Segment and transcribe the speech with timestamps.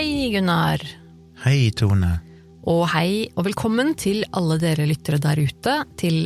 [0.00, 0.80] Hei, Gunnar.
[1.42, 2.08] Hei, Tone.
[2.72, 6.22] Og hei og velkommen til alle dere lyttere der ute til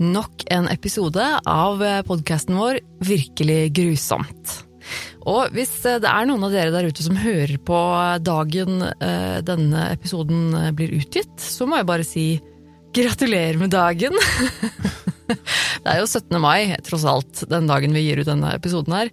[0.00, 4.54] nok en episode av podkasten vår Virkelig grusomt.
[5.28, 7.84] Og hvis det er noen av dere der ute som hører på
[8.24, 12.28] dagen eh, denne episoden blir utgitt, så må jeg bare si
[12.96, 14.16] gratulerer med dagen!
[15.30, 16.36] Det er jo 17.
[16.42, 19.10] mai, tross alt, den dagen vi gir ut denne episoden her.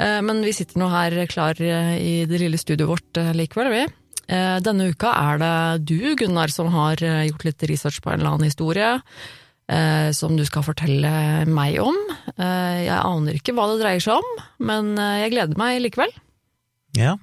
[0.00, 3.86] Eh, men vi sitter nå her klar i det lille studioet vårt eh, likevel, vi.
[4.30, 8.46] Denne uka er det du, Gunnar, som har gjort litt research på en eller annen
[8.46, 8.92] historie.
[10.14, 11.10] Som du skal fortelle
[11.50, 11.98] meg om.
[12.38, 16.14] Jeg aner ikke hva det dreier seg om, men jeg gleder meg likevel.
[16.94, 17.16] Ja.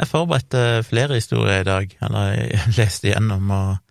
[0.00, 3.85] Jeg forberedte flere historier i dag, eller jeg leste igjennom og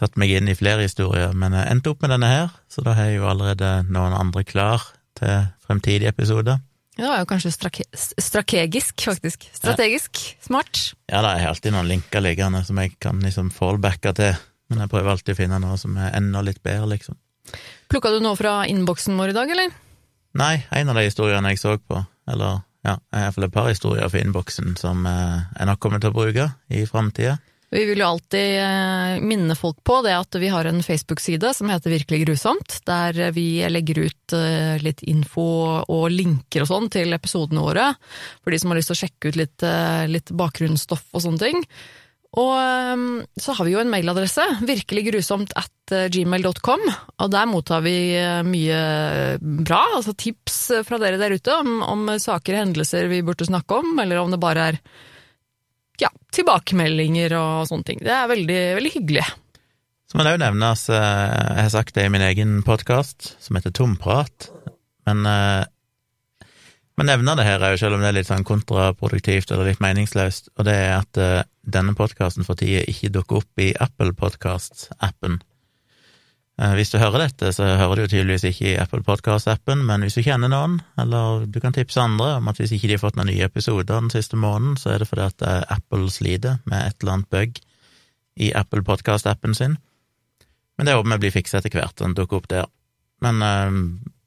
[0.00, 2.96] satt meg inn i flere historier, men jeg endte opp med denne her, så da
[2.96, 4.86] har jeg jo allerede noen andre klar
[5.18, 6.62] til fremtidige episoder.
[6.96, 9.46] Det var jo kanskje strake strategisk, faktisk.
[9.56, 10.20] Strategisk.
[10.20, 10.44] Ja.
[10.46, 10.80] Smart.
[11.08, 14.34] Ja, da er alltid noen linker liggende som jeg kan liksom fallbacke til,
[14.70, 17.16] men jeg prøver alltid å finne noe som er enda litt bedre, liksom.
[17.90, 19.72] Plukka du noe fra innboksen vår i dag, eller?
[20.40, 24.20] Nei, en av de historiene jeg så på, eller ja, iallfall et par historier fra
[24.22, 27.38] innboksen som eh, jeg nok kommer til å bruke i framtida.
[27.70, 31.70] Vi vil jo alltid eh, minne folk på det at vi har en Facebook-side som
[31.70, 35.46] heter Virkelig grusomt, der vi legger ut eh, litt info
[35.84, 37.92] og linker og sånn til episodene våre,
[38.42, 41.44] for de som har lyst til å sjekke ut litt, eh, litt bakgrunnsstoff og sånne
[41.44, 41.62] ting.
[42.40, 46.84] Og så har vi jo en mailadresse, virkeliggrusomt at gmail.com,
[47.18, 47.94] og der mottar vi
[48.46, 48.82] mye
[49.40, 53.80] bra, altså tips fra dere der ute om, om saker og hendelser vi burde snakke
[53.82, 54.78] om, eller om det bare er
[56.00, 58.02] ja, tilbakemeldinger og sånne ting.
[58.04, 59.26] Det er veldig, veldig hyggelig.
[60.10, 63.58] Så må det òg nevnes, eh, jeg har sagt det i min egen podkast, som
[63.58, 64.50] heter Tomprat,
[65.06, 65.22] men
[67.00, 70.66] man nevner det her, selv om det er litt sånn kontraproduktivt eller litt meningsløst, og
[70.68, 75.38] det er at uh, denne podkasten for tida ikke dukker opp i Apple Podcasts-appen.
[76.60, 80.04] Eh, hvis du hører dette, så hører du jo tydeligvis ikke i Apple Podcast-appen, men
[80.04, 83.00] hvis du kjenner noen, eller du kan tipse andre om at hvis ikke de har
[83.00, 86.58] fått noen nye episoder den siste måneden, så er det fordi at eh, Apple sliter
[86.68, 87.60] med et eller annet bug
[88.40, 89.78] i Apple Podcast-appen sin.
[90.76, 92.68] Men det håper vi blir fiksa etter hvert, den dukker opp der.
[93.24, 93.80] Men eh,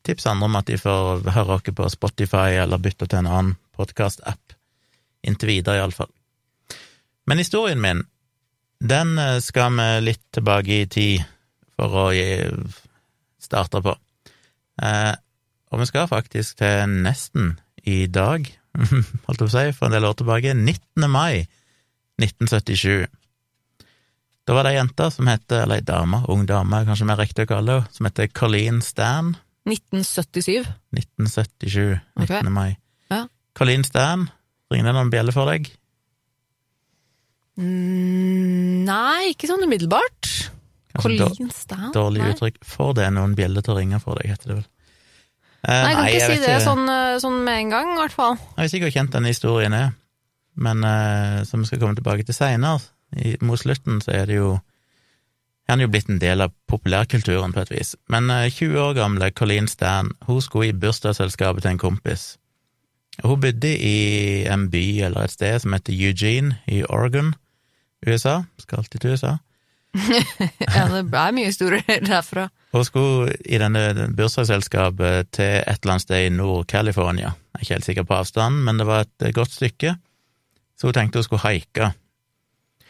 [0.10, 3.54] tips andre om at de får høre oss på Spotify eller bytte til en annen
[3.78, 4.58] podkast-app.
[5.24, 6.10] Inntil videre, iallfall.
[7.30, 8.02] Men historien min,
[8.82, 11.30] den eh, skal vi litt tilbake i tid
[11.84, 12.08] for å
[13.44, 13.96] starte på.
[14.82, 15.14] Eh,
[15.74, 17.58] og vi skal faktisk til nesten
[17.90, 18.46] i dag,
[19.26, 21.10] holdt jeg på å si, for en del år tilbake, 19.
[21.12, 21.44] mai
[22.22, 23.04] 1977.
[24.44, 27.48] Da var det ei jente som heter, eller ei dame, ung dame, kanskje mer riktig
[27.48, 29.34] å kalle henne, som heter Colleen Stan.
[29.70, 30.68] 1977?
[30.92, 32.26] 1977, 19.
[32.26, 32.52] Okay.
[32.52, 32.76] mai.
[33.14, 33.24] Ja.
[33.56, 34.28] Colleen Stan,
[34.74, 35.70] ringer det noen bjelle for deg?
[37.56, 40.23] Mm, nei, ikke sånn umiddelbart.
[41.02, 41.90] Colleen Stan?
[41.96, 42.60] Dårlig uttrykk.
[42.68, 44.68] Får det noen bjeller til å ringe for deg, heter det vel.
[45.64, 47.94] Eh, nei, jeg kan nei, ikke jeg si det sånn, eh, sånn, med en gang,
[47.94, 48.36] i hvert fall.
[48.36, 49.94] Jeg har sikkert kjent denne historien er,
[50.60, 52.84] men eh, som vi skal komme tilbake til seinere,
[53.46, 54.60] mot slutten, så er det jo
[55.70, 57.94] Han er jo blitt en del av populærkulturen på et vis.
[58.12, 62.26] Men eh, 20 år gamle Colleen Stan, hun skulle i bursdagsselskapet til en kompis.
[63.24, 67.32] Hun bodde i en by eller et sted som heter Eugene i Oregon,
[68.04, 68.42] USA.
[68.60, 69.38] Skal alltid til USA.
[70.76, 72.48] ja, det er mye historier derfra.
[72.74, 77.36] Hun skulle i denne bursdagsselskapet til et eller annet sted i Nord-California.
[77.54, 79.94] Jeg er ikke helt sikker på avstanden, men det var et godt stykke,
[80.80, 81.92] så hun tenkte hun skulle haike.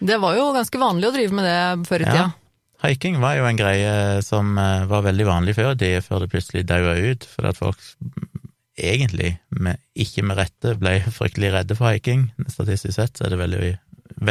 [0.04, 2.24] Det var jo ganske vanlig å drive med det før i tida.
[2.24, 2.32] Ja.
[2.84, 3.92] Haiking var jo en greie
[4.28, 7.84] som eh, var veldig vanlig før det før det plutselig daua ut, fordi at folk
[8.76, 12.30] egentlig, med, ikke med rette, ble fryktelig redde for haiking.
[12.48, 13.72] Statistisk sett så er det veldig,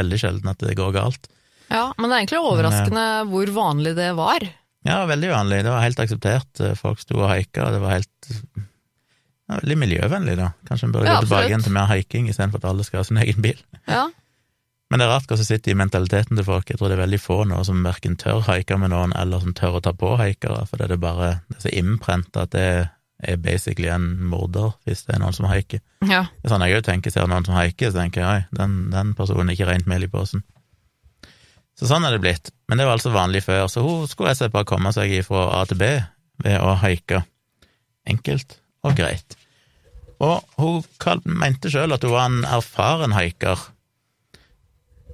[0.01, 1.31] veldig sjelden at det går galt.
[1.73, 4.45] Ja, men det er egentlig overraskende men, hvor vanlig det var.
[4.87, 5.63] Ja, veldig vanlig.
[5.65, 6.63] Det var helt akseptert.
[6.81, 10.51] Folk sto og haika, det var helt ja, Veldig miljøvennlig, da.
[10.69, 13.07] Kanskje en bør ja, gå tilbake igjen til mer haiking istedenfor at alle skal ha
[13.09, 13.59] sin egen bil.
[13.91, 14.07] Ja.
[14.93, 16.69] Men det er rart hva som sitter i mentaliteten til folk.
[16.69, 19.55] Jeg tror det er veldig få nå som verken tør haike med noen, eller som
[19.57, 22.67] tør å ta på haikere, for det er bare det er så innprenta at det
[23.23, 25.81] er basically en morder hvis det er noen som haiker.
[26.11, 26.27] Ja.
[26.45, 29.49] Sånn jeg òg tenker, ser noen som haiker, så tenker jeg oi, den, den personen
[29.49, 30.45] er ikke rent mel i posen.
[31.83, 34.39] Så sånn er det blitt, men det var altså vanlig før, så hun skulle rett
[34.39, 35.89] og slett bare komme seg fra A til B
[36.45, 37.25] ved å haike.
[38.07, 38.55] Enkelt
[38.87, 39.35] og greit.
[40.23, 43.59] Og hun mente sjøl at hun var en erfaren haiker,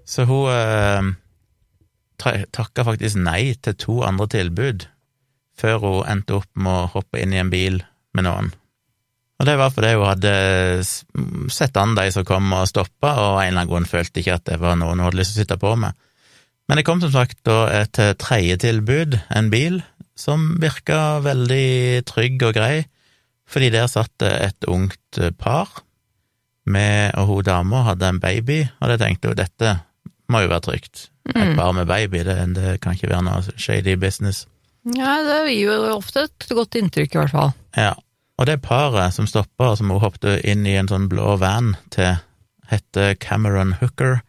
[0.05, 1.09] så hun eh,
[2.53, 4.85] takka faktisk nei til to andre tilbud
[5.59, 7.81] før hun endte opp med å hoppe inn i en bil
[8.13, 8.53] med noen.
[9.41, 10.35] Og det var fordi hun hadde
[11.55, 14.47] sett an de som kom og stoppa, og en eller annen grunn følte ikke at
[14.51, 15.97] det var noen hun hadde lyst til å sitte på med.
[16.69, 19.81] Men det kom som sagt da et eh, tredje tilbud, en bil,
[20.19, 22.83] som virka veldig trygg og grei,
[23.49, 25.81] fordi der satt det et ungt eh, par,
[26.69, 29.79] med, og hun dama hadde en baby, og det tenkte hun, dette
[30.29, 31.09] må jo være trygt.
[31.33, 34.45] Et par med baby, det, det kan ikke være noe shady business.
[34.97, 37.55] Ja, det gir jo ofte et godt inntrykk, i hvert fall.
[37.77, 37.95] Ja,
[38.39, 42.21] og det paret som stoppa, som hun hoppet inn i en sånn blå van til,
[42.69, 44.21] hette Cameron Hooker,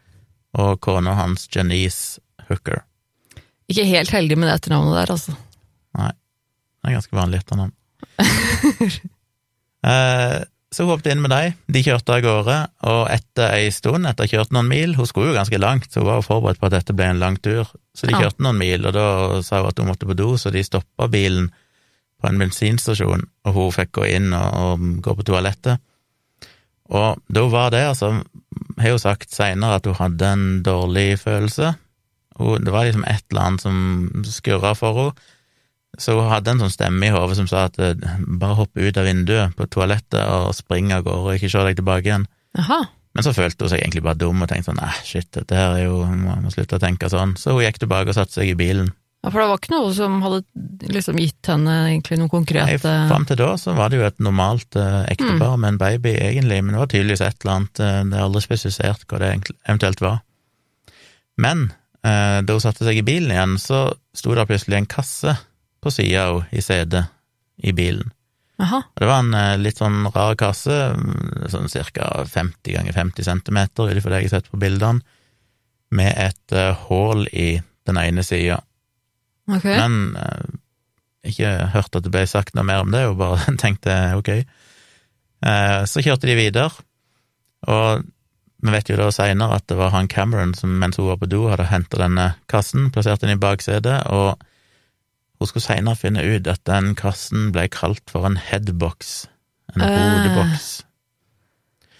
[0.56, 2.84] og kona hans Janice Hooker.
[3.70, 5.36] Ikke helt heldig med det etternavnet der, altså.
[6.00, 7.74] Nei, det er ganske vanlig etternavn.
[9.90, 12.58] eh, så hun hoppet inn med dem, de kjørte av gårde,
[12.92, 15.90] og etter ei stund, etter å ha kjørt noen mil, hun skulle jo ganske langt,
[15.90, 18.22] så hun var jo forberedt på at dette ble en lang tur, så de Ja.
[18.26, 19.08] kjørte noen mil, og da
[19.46, 21.50] sa hun at hun måtte på do, så de stoppa bilen
[22.22, 25.80] på en bensinstasjon, og hun fikk gå inn og, og gå på toalettet.
[26.90, 28.12] Og da hun var der, så
[28.78, 31.74] har hun sagt seinere at hun hadde en dårlig følelse.
[32.40, 35.28] Det var liksom et eller annet som skurra for henne.
[36.00, 37.98] Så hun hadde en sånn stemme i hodet som sa at eh,
[38.40, 42.08] bare hopp ut av vinduet på toalettet og spring av gårde, ikke se deg tilbake
[42.08, 42.28] igjen.
[42.56, 42.84] Jaha.
[43.18, 45.76] Men så følte hun seg egentlig bare dum og tenkte sånn æh, shit, dette her
[45.76, 47.34] er jo man må, slutte å tenke sånn.
[47.42, 48.94] Så hun gikk tilbake og satte seg i bilen.
[49.20, 52.86] Ja, for det var ikke noe som hadde liksom gitt henne egentlig noe Nei, konkret
[52.88, 56.14] eh, Fram til da så var det jo et normalt eh, ektepar med en baby,
[56.16, 59.34] egentlig, men det var tydeligvis et eller annet eh, Det er aldri spesifisert hva det
[59.34, 60.22] eventuelt var.
[61.44, 61.68] Men
[62.02, 65.34] da hun satte seg i bilen igjen, så sto det plutselig en kasse
[65.84, 67.12] på sida henne i setet
[67.64, 68.12] i bilen.
[68.60, 68.82] Aha.
[68.84, 73.28] Og det var en eh, litt sånn rar kasse, mm, sånn cirka 50 ganger 50
[73.28, 75.04] cm, ut ifra det jeg har sett på bildene,
[75.96, 78.60] med et eh, hull i den ene sida.
[79.50, 79.80] Okay.
[79.80, 80.60] Men eh,
[81.32, 84.34] ikke hørt at det ble sagt noe mer om det, og bare tenkte ok.
[84.36, 86.70] Eh, så kjørte de videre,
[87.72, 88.04] og
[88.62, 91.30] vi vet jo da seinere at det var han Cameron som mens hun var på
[91.32, 94.36] do, hadde henta denne kassen, plassert den i baksetet, og
[95.40, 99.28] hun skulle seinere finne ut at den kassen ble kalt for en headbox,
[99.76, 99.96] en Eh.
[99.96, 100.84] hodeboks.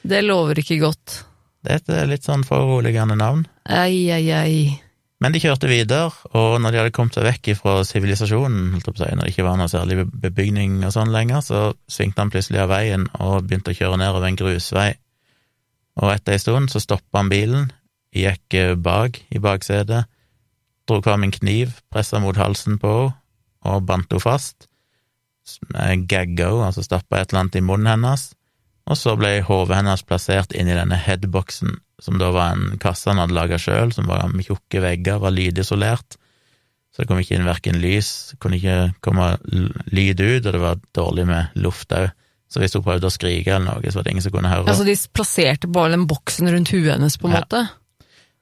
[0.04, 1.24] Det lover ikke godt.
[1.64, 3.46] Det er et litt sånn foruroligende navn.
[3.68, 4.82] Ei, ei, ei.
[5.20, 9.34] Men de kjørte videre, og når de hadde kommet seg vekk fra sivilisasjonen, når det
[9.34, 13.44] ikke var noe særlig bebygning og sånn lenger, så svingte han plutselig av veien og
[13.48, 14.94] begynte å kjøre nedover en grusvei.
[16.00, 17.70] Og etter ei stund så stoppa han bilen,
[18.16, 20.10] gikk eh, bak i baksetet,
[20.90, 23.16] dro fram en kniv, pressa mot halsen på henne
[23.68, 24.70] og bandt henne fast.
[25.74, 28.30] Gagga henne, altså stappa et eller annet i munnen hennes,
[28.90, 33.12] og så ble hodet hennes plassert inn i denne headboxen, som da var en kasse
[33.12, 36.16] han hadde laga sjøl, som var med tjukke vegger, var lydisolert,
[36.90, 39.34] så det kom ikke inn verken lys, kunne ikke komme
[39.94, 42.10] lyd ut, og det var dårlig med luft òg.
[42.50, 44.66] Så hvis hun prøvde å skrike eller noe, så var det ingen som kunne høre.
[44.72, 47.44] Altså, de plasserte bare den boksen rundt huet hennes, på en Ja.
[47.46, 47.70] måte?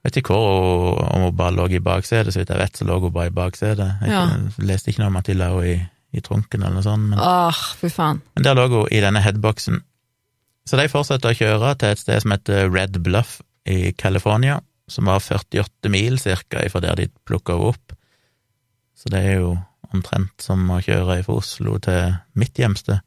[0.07, 2.99] vet ikke hvor om hun bare lå i baksetet, så vidt jeg vet, så lå
[3.01, 3.97] hun bare i baksetet.
[4.01, 4.21] Jeg Ja.
[4.63, 7.19] leste ikke noe om at de la henne i, i trunken eller noe sånt, men
[7.19, 8.21] Åh, fy faen.
[8.37, 9.81] Men der lå hun i denne headboxen.
[10.65, 15.05] Så de fortsatte å kjøre til et sted som heter Red Bluff i California, som
[15.05, 17.91] var 48 mil cirka fra der de plukka henne opp.
[18.95, 19.57] Så det er jo
[19.93, 22.99] omtrent som å kjøre fra Oslo til mitt hjemsted,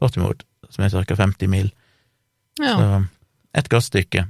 [0.00, 1.16] bortimot, som er ca.
[1.18, 1.70] 50 mil.
[2.60, 2.74] Ja.
[2.74, 2.88] Så
[3.58, 4.26] et godt stykke.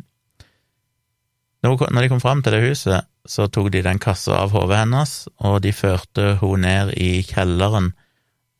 [1.63, 5.15] Når de kom fram til det huset, så tok de den kassa av hodet hennes,
[5.43, 7.93] og de førte hun ned i kjelleren,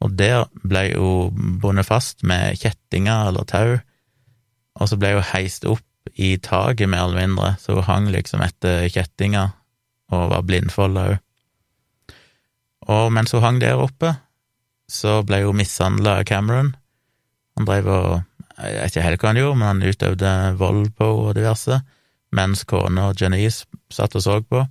[0.03, 3.79] og der ble hun bundet fast med kjettinger eller tau,
[4.79, 5.85] og så ble hun heist opp
[6.19, 9.55] i taket, mer eller mindre, så hun hang liksom etter kjettinger
[10.15, 11.19] og var blindfolda òg.
[12.89, 14.15] Og mens hun hang der oppe,
[14.89, 16.73] så ble hun mishandla av Cameron.
[17.59, 18.11] Han drev og
[18.59, 21.77] Jeg vet ikke helt hva han gjorde, men han utøvde vold på og diverse,
[22.35, 24.65] mens kona og Janice satt og så på.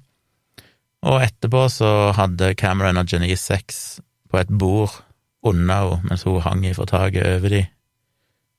[1.07, 3.77] Og etterpå så hadde Cameron og Janice sex
[4.27, 4.91] på et bord
[5.47, 7.63] under henne, mens hun hang ifra taket over de.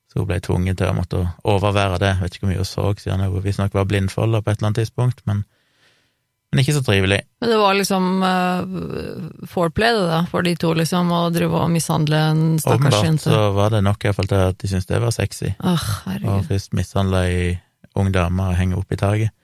[0.09, 2.15] Så hun ble tvunget til å måtte overvære det.
[2.15, 4.71] Jeg Vet ikke hvor mye hun så, siden hun visstnok var blindfolda på et eller
[4.71, 5.45] annet tidspunkt, men,
[6.49, 7.21] men ikke så trivelig.
[7.43, 11.73] Men det var liksom uh, foreplay, det da, for de to, liksom, å drive og
[11.73, 15.13] mishandle en stakkars Åpenbart så var det nok iallfall til at de syntes det var
[15.15, 15.53] sexy.
[15.61, 15.89] Åh,
[16.23, 17.51] Og først mishandla ei
[17.99, 19.35] ung dame og henge opp i taket.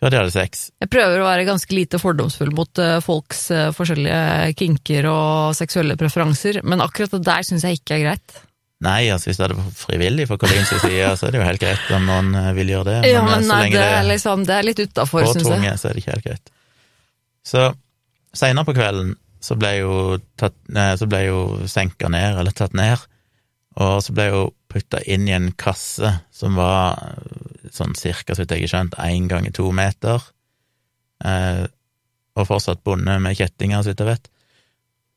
[0.00, 0.62] Før de hadde sex.
[0.80, 5.96] Jeg prøver å være ganske lite fordomsfull mot eh, folks eh, forskjellige kinker og seksuelle
[6.00, 8.38] preferanser, men akkurat det der syns jeg ikke er greit.
[8.80, 11.90] Nei, altså hvis det vært frivillig fra Collins side, så er det jo helt greit
[11.92, 13.10] om noen eh, vil gjøre det.
[13.10, 15.44] ja, eh, men så nei, lenge det er er liksom, det er litt utafor, syns
[15.44, 15.58] jeg.
[15.58, 16.52] tunge, så er det ikke helt greit.
[17.50, 17.66] Så
[18.40, 19.12] seinere på kvelden
[19.44, 19.94] så ble jo
[20.40, 23.04] tatt, nei, så ble jo senka ned, eller tatt ned,
[23.80, 28.42] Og så ble jo putta inn i en kasse som var eh, sånn cirka, så
[28.42, 30.24] vidt jeg har skjønt, én ganger to meter,
[31.24, 31.64] eh,
[32.38, 34.30] og fortsatt bundet med kjettinger, så vidt jeg vet.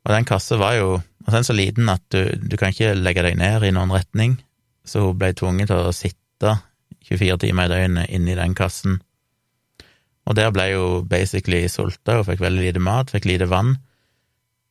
[0.03, 3.23] Og den kassa var jo altså den så liten at du, du kan ikke legge
[3.25, 4.37] deg ned i noen retning,
[4.85, 6.57] så hun ble tvunget til å sitte
[7.07, 8.99] 24 timer i døgnet inni den kassen.
[10.27, 13.75] Og der ble hun basically sulta, hun fikk veldig lite mat, fikk lite vann,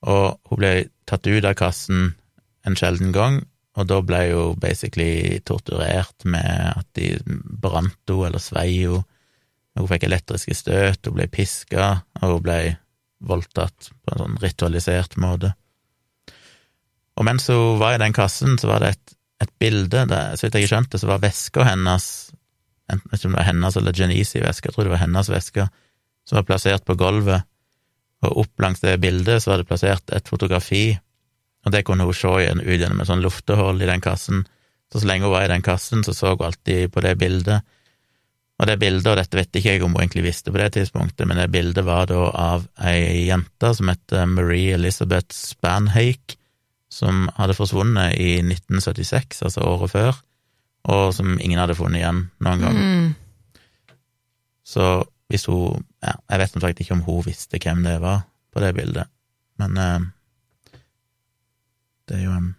[0.09, 0.73] og hun ble
[1.09, 2.12] tatt ut av kassen
[2.66, 3.42] en sjelden gang,
[3.76, 9.04] og da ble hun basically torturert med at de brant henne eller svei henne.
[9.73, 12.59] Hun fikk elektriske støt, hun ble piska, og hun ble
[13.25, 15.54] voldtatt på en sånn ritualisert måte.
[17.19, 19.14] Og mens hun var i den kassen, så var det et,
[19.45, 22.07] et bilde der, så vidt jeg skjønte, så var veska hennes
[22.92, 25.64] enten ikke om det var hennes eller Genisi-veska, jeg tror det var hennes veske,
[26.28, 27.47] som var plassert på gulvet,
[28.23, 30.92] og opp langs det bildet så var det plassert et fotografi
[31.62, 34.42] og det kunne hun se igjen ut gjennom et sånn luftehull i den kassen.
[34.90, 37.62] Så så lenge hun var i den kassen, så så hun alltid på det bildet.
[38.61, 41.26] Og det bildet, og dette vet ikke jeg om hun egentlig visste på det tidspunktet,
[41.26, 46.37] men det bildet var da av ei jente som het Marie Elizabeth Spanhake,
[46.92, 50.18] som hadde forsvunnet i 1976, altså året før,
[50.92, 52.76] og som ingen hadde funnet igjen noen gang.
[52.76, 53.14] Mm.
[54.66, 54.88] Så
[55.32, 58.61] hvis hun ja, Jeg vet som sagt ikke om hun visste hvem det var på
[58.61, 59.08] det bildet,
[59.62, 60.04] men eh,
[62.11, 62.50] det er jo en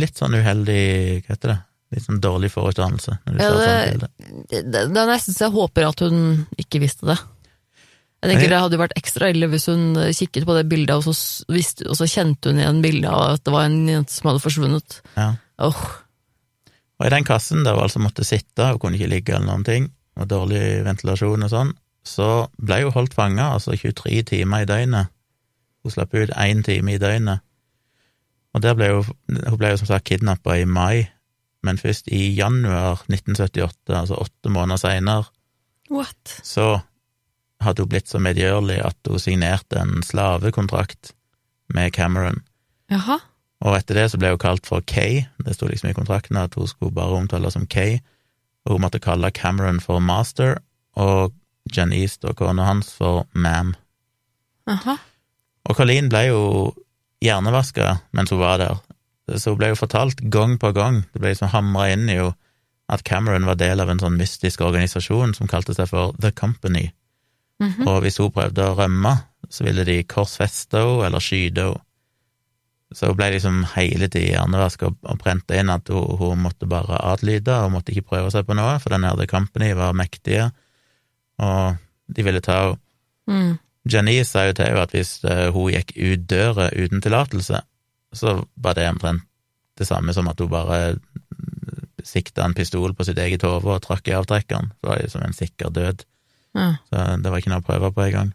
[0.00, 0.80] litt sånn uheldig
[1.26, 1.58] Hva heter det?
[1.94, 3.12] Litt sånn dårlig forutdannelse.
[3.28, 4.08] Når du Ja, ser det- sånn bilde.
[4.50, 6.18] Det, det er nesten så jeg håper at hun
[6.58, 7.18] ikke visste det.
[8.24, 11.44] Jeg tenker Det hadde vært ekstra ille hvis hun kikket på det bildet, og så,
[11.52, 14.42] visste, og så kjente hun igjen bildet av at det var en jente som hadde
[14.42, 15.00] forsvunnet.
[15.18, 15.34] Ja.
[15.66, 15.82] Åh,
[16.96, 19.66] Og i den kassen der hun altså måtte sitte hun kunne ikke ligge eller noen
[19.68, 21.74] ting, og dårlig ventilasjon og sånn,
[22.06, 25.12] så ble hun holdt fanga, altså 23 timer i døgnet.
[25.84, 27.44] Hun slapp ut én time i døgnet.
[28.56, 31.04] Og der ble hun, hun ble jo som sagt kidnappa i mai,
[31.66, 35.26] men først i januar 1978, altså åtte måneder seinere,
[35.90, 36.38] what?
[36.46, 36.78] så
[37.62, 41.14] hadde hun blitt så medgjørlig at hun signerte en slavekontrakt
[41.72, 42.42] med Cameron.
[42.92, 43.18] Jaha.
[43.64, 46.54] Og etter det så ble hun kalt for Kay, det sto liksom i kontrakten at
[46.58, 47.98] hun skulle bare omtales som Kay,
[48.66, 50.58] og hun måtte kalle Cameron for master,
[50.96, 51.34] og
[51.72, 53.74] Janice, da kona hans, for ma'am.
[55.66, 56.42] Og Colleen ble jo
[57.24, 58.76] hjernevaska mens hun var der,
[59.34, 62.36] så hun ble jo fortalt gang på gang, det ble liksom hamra inn i henne,
[62.86, 66.92] at Cameron var del av en sånn mystisk organisasjon som kalte seg for The Company,
[67.62, 67.88] Mhm.
[67.88, 69.16] og hvis hun prøvde å rømme,
[69.48, 71.82] så ville de korsfeste henne eller skyte henne.
[72.94, 77.00] Så hun ble liksom hele tida hjernevaska og, brente inn at hun, hun måtte bare
[77.02, 80.52] adlyde og måtte ikke prøve seg på noe, for den her Company var mektige,
[81.42, 82.82] og de ville ta henne.
[83.26, 83.56] Mm.
[83.90, 87.60] Janice sa jo til henne at hvis eh, hun gikk ut døra uten tillatelse,
[88.14, 89.26] så var det omtrent
[89.78, 90.96] det samme som at hun bare
[92.06, 94.70] sikta en pistol på sitt eget hode og trakk i avtrekkeren.
[94.78, 96.04] Det var liksom som en sikker død.
[96.56, 96.72] Ja.
[96.88, 98.34] Så det var ikke noe å prøve på engang.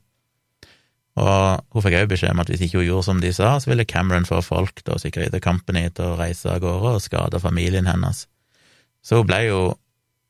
[1.20, 3.72] Og hun fikk også beskjed om at hvis ikke hun gjorde som de sa, så
[3.72, 7.04] ville Cameron få folk, da sikkert sikre The Company, til å reise av gårde og
[7.04, 8.26] skade familien hennes.
[9.04, 9.62] Så hun ble jo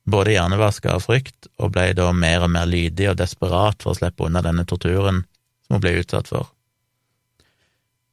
[0.09, 3.99] både hjernevaska av frykt, og ble da mer og mer lydig og desperat for å
[3.99, 5.21] slippe unna denne torturen
[5.67, 6.49] som hun ble utsatt for.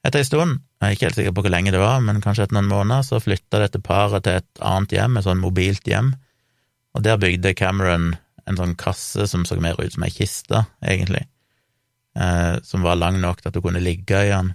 [0.05, 2.47] Etter en stund, jeg er ikke helt sikker på hvor lenge det var, men kanskje
[2.47, 6.13] etter noen måneder, så flytta dette paret til et annet hjem, et sånn mobilt hjem,
[6.95, 8.13] og der bygde Cameron
[8.49, 11.27] en sånn kasse som så mer ut som ei kiste, egentlig,
[12.19, 14.55] eh, som var lang nok til at du kunne ligge i den,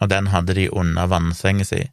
[0.00, 1.84] og den hadde de under vannsenga si.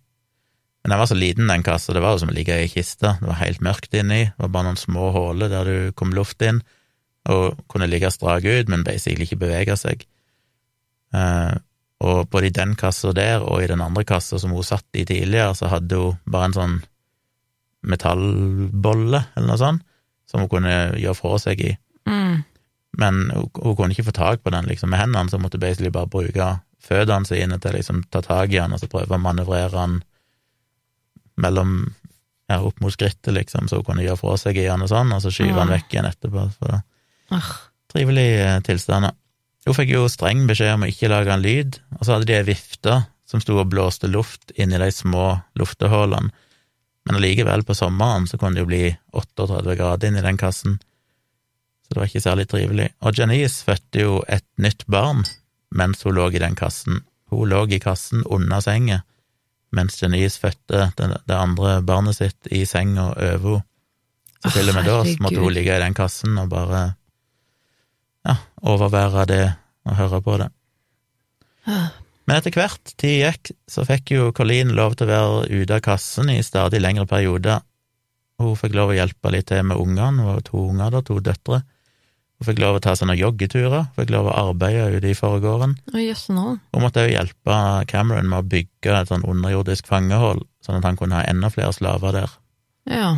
[0.84, 2.72] Men den var så liten, den kassa, det var jo som å ligge i ei
[2.72, 6.16] kiste, det var helt mørkt inni, det var bare noen små huller der du kom
[6.16, 6.62] luft inn,
[7.28, 10.06] og kunne ligge strak ut, men basically ikke bevege seg.
[11.16, 11.56] Eh,
[12.08, 15.04] og både i den kassa der og i den andre kassa som hun satt i
[15.08, 16.78] tidligere, så hadde hun bare en sånn
[17.88, 19.86] metallbolle, eller noe sånt,
[20.28, 21.74] som hun kunne gjøre fra seg i.
[22.10, 22.44] Mm.
[22.98, 25.60] Men hun, hun kunne ikke få tak på den liksom med hendene, så hun måtte
[25.62, 26.50] basically bare bruke
[26.88, 30.02] føttene sine til å liksom ta tak i den, og så prøve å manøvrere den
[31.38, 31.94] mellom
[32.50, 35.12] ja, opp mot skrittet, liksom, så hun kunne gjøre fra seg i den og sånn,
[35.14, 35.74] og så skyve den Ah.
[35.76, 36.46] vekk igjen etterpå.
[36.56, 36.82] Så
[37.32, 37.50] Ah.
[37.92, 39.12] trivelige tilstander.
[39.66, 42.38] Hun fikk jo streng beskjed om å ikke lage en lyd, og så hadde de
[42.38, 46.32] ei vifte som sto og blåste luft inn i de små luftehullene,
[47.08, 48.84] men allikevel, på sommeren så kunne det jo bli
[49.16, 50.78] 38 grader inn i den kassen,
[51.88, 52.88] så det var ikke særlig trivelig.
[53.00, 55.24] Og Janice fødte jo et nytt barn
[55.72, 57.02] mens hun lå i den kassen.
[57.32, 59.02] Hun lå i kassen under senga,
[59.72, 63.64] mens Janice fødte det, andre barnet sitt i senga over henne.
[64.38, 66.82] Så til og med da måtte hun ligge i den kassen og bare
[68.28, 69.46] ja, overvære det
[69.88, 70.50] og høre på det.
[72.28, 75.84] Men etter hvert tid gikk, så fikk jo Colleen lov til å være ute av
[75.86, 77.62] kassen i stadig lengre perioder.
[78.38, 81.22] Hun fikk lov å hjelpe litt til med ungene, hun har to unger da, to
[81.24, 81.62] døtre.
[82.38, 85.78] Hun fikk lov å ta sånne joggeturer, fikk lov å arbeide ute i forgården.
[86.76, 87.56] Hun måtte også hjelpe
[87.90, 91.72] Cameron med å bygge et sånn underjordisk fangehold, sånn at han kunne ha enda flere
[91.74, 92.36] slaver der.
[92.92, 93.16] Ja.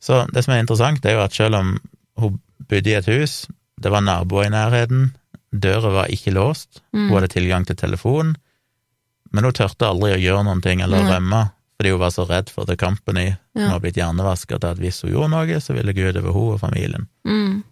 [0.00, 1.74] Så det som er interessant, det er jo at selv om
[2.22, 2.38] hun
[2.70, 3.42] bodde i et hus,
[3.82, 5.10] det var naboer i nærheten,
[5.52, 7.08] døra var ikke låst, Mm.
[7.10, 8.36] hun hadde tilgang til telefon,
[9.32, 11.12] men hun tørte aldri å gjøre noen ting eller Nei.
[11.14, 11.42] rømme,
[11.78, 13.70] fordi hun var så redd for The Company, som Ja.
[13.72, 16.60] var blitt hjernevaska til at hvis hun gjorde noe, så ville det gå utover og
[16.60, 17.08] familien.
[17.26, 17.62] Mm.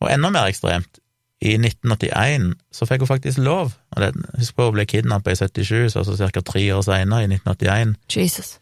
[0.00, 0.98] Og enda mer ekstremt,
[1.44, 5.36] i 1981 så fikk hun faktisk lov, og det, husk på hun ble kidnappa i
[5.36, 6.40] 77, så altså ca.
[6.40, 8.58] tre år seinere, i 1981, Jesus.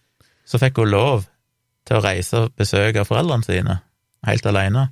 [0.47, 1.27] så fikk hun lov
[1.87, 3.79] til å reise og besøke foreldrene sine,
[4.27, 4.89] helt alene.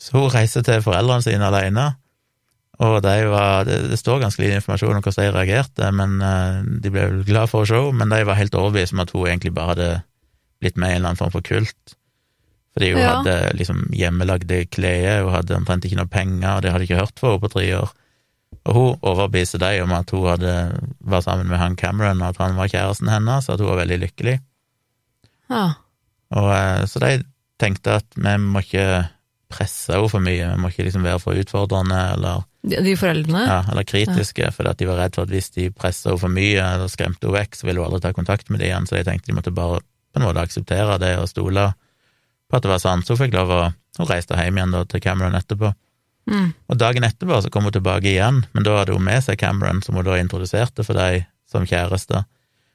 [0.00, 1.94] Så hun reiste til foreldrene sine alene,
[2.82, 6.60] og de var, det, det står ganske lite informasjon om hvordan de reagerte, men eh,
[6.82, 9.26] de ble vel glad for å se men de var helt overbevist om at hun
[9.28, 9.90] egentlig bare hadde
[10.62, 11.96] blitt med i en eller annen form for kult.
[12.72, 13.16] Fordi hun Ja.
[13.18, 17.18] hadde liksom hjemmelagde klær, hun hadde omtrent ikke noe penger, og det hadde ikke hørt
[17.20, 17.90] for henne på tre år.
[18.64, 20.54] Og hun overbeviste dem om at hun hadde,
[21.00, 23.82] var sammen med han Cameron, og at han var kjæresten hennes, og at hun var
[23.84, 24.38] veldig lykkelig.
[25.50, 25.64] Ja.
[26.32, 27.24] Og, eh, så de
[27.60, 29.08] tenkte at vi må ikke
[29.52, 33.42] presse henne for mye, vi må ikke liksom være for utfordrende eller, De, foreldrene?
[33.42, 36.30] ja, eller kritiske, for at de var redd for at hvis de pressa henne for
[36.30, 39.00] mye eller skremte henne vekk, så ville hun aldri ta kontakt med dem igjen, så
[39.00, 41.72] jeg tenkte de måtte bare på en måte akseptere det og stole
[42.46, 43.06] på at det var sant.
[43.06, 43.62] Så hun fikk lov å
[43.98, 45.68] Hun reiste hjem igjen da til Cameron etterpå.
[46.32, 46.46] Mm.
[46.72, 49.82] Og dagen etterpå så kom hun tilbake igjen, men da hadde hun med seg Cameron,
[49.84, 52.22] som hun da introduserte for dem som kjæreste.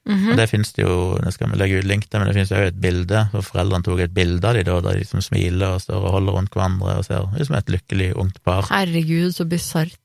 [0.07, 0.29] Mhm.
[0.31, 2.51] Og det finnes det jo, det skal vi legge ut link til, men det finnes
[2.53, 5.75] jo et bilde, for foreldrene tok et bilde av de da, der de liksom smiler
[5.75, 8.63] og står og holder rundt hverandre og ser ut som et lykkelig ungt par.
[8.71, 9.99] Herregud, så bisart.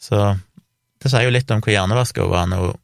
[0.00, 0.22] Så
[1.02, 2.74] det sier jo litt om hvor hjernevaska hun var når hun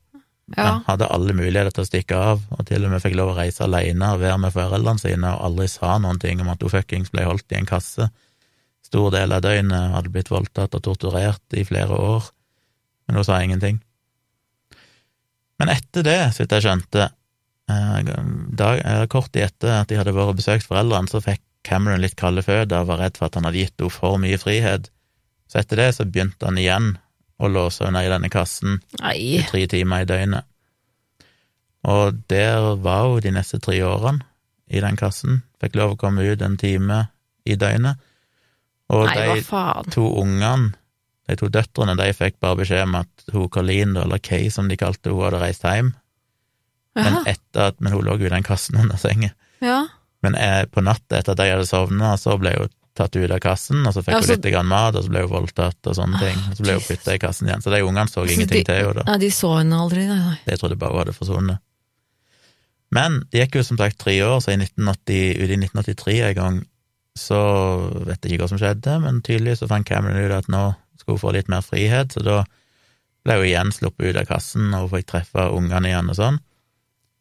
[0.57, 0.83] Ja.
[0.87, 3.65] hadde alle muligheter til å stikke av, og til og med fikk lov å reise
[3.65, 7.11] alene og være med foreldrene sine, og aldri sa noen ting om at hun fuckings
[7.15, 8.11] ble holdt i en kasse
[8.85, 12.29] stor del av døgnet, hadde blitt voldtatt og torturert i flere år,
[13.09, 13.81] men hun sa ingenting.
[15.63, 17.05] Men etter det, så vidt jeg skjønte,
[17.71, 17.99] eh,
[18.59, 22.03] dag, eh, kort tid etter at de hadde vært og besøkt foreldrene, så fikk Cameron
[22.03, 24.91] litt kalde føtter og var redd for at han hadde gitt henne for mye frihet.
[25.47, 26.97] Så etter det så begynte han igjen
[27.39, 28.81] å låse henne i denne kassen
[29.15, 30.49] i tre timer i døgnet.
[31.87, 34.27] Og der var hun de neste tre årene,
[34.73, 35.43] i den kassen.
[35.61, 37.05] Fikk lov å komme ut en time
[37.45, 38.01] i døgnet.
[38.93, 40.73] Og Nei, de to ungene,
[41.29, 44.77] de to døtrene, de fikk bare beskjed om at hun Colleen, eller Kay som de
[44.81, 45.93] kalte hun hadde reist hjem.
[46.99, 49.31] Men etter at, men hun lå jo i den kassen under senga.
[49.65, 49.85] Ja.
[50.23, 53.39] Men eh, på natta etter at de hadde sovna, så ble hun tatt ut av
[53.41, 55.95] kassen, og så fikk Ja, hun litt grann mat, og så ble hun voldtatt og
[55.97, 56.37] sånne ting.
[56.51, 57.63] Og så ble hun putta i kassen igjen.
[57.65, 59.05] Så de ungene så Så ingenting de- til henne da.
[59.09, 60.19] Nei, de så henne aldri, nei.
[60.27, 60.37] nei.
[60.51, 61.63] Jeg trodde bare hun hadde forsvunnet.
[62.93, 66.35] Men det gikk jo som sagt tre år, så i 1980, ut i 1983 en
[66.37, 66.59] gang,
[67.17, 67.39] så
[68.05, 70.63] vet jeg ikke hva som skjedde, men tydelig så fant Cameron ut at nå
[71.03, 72.41] skulle hun få litt mer frihet, så da
[73.27, 76.43] ble hun igjen sluppet ut av kassen, og hun fikk treffe ungene igjen og sånn.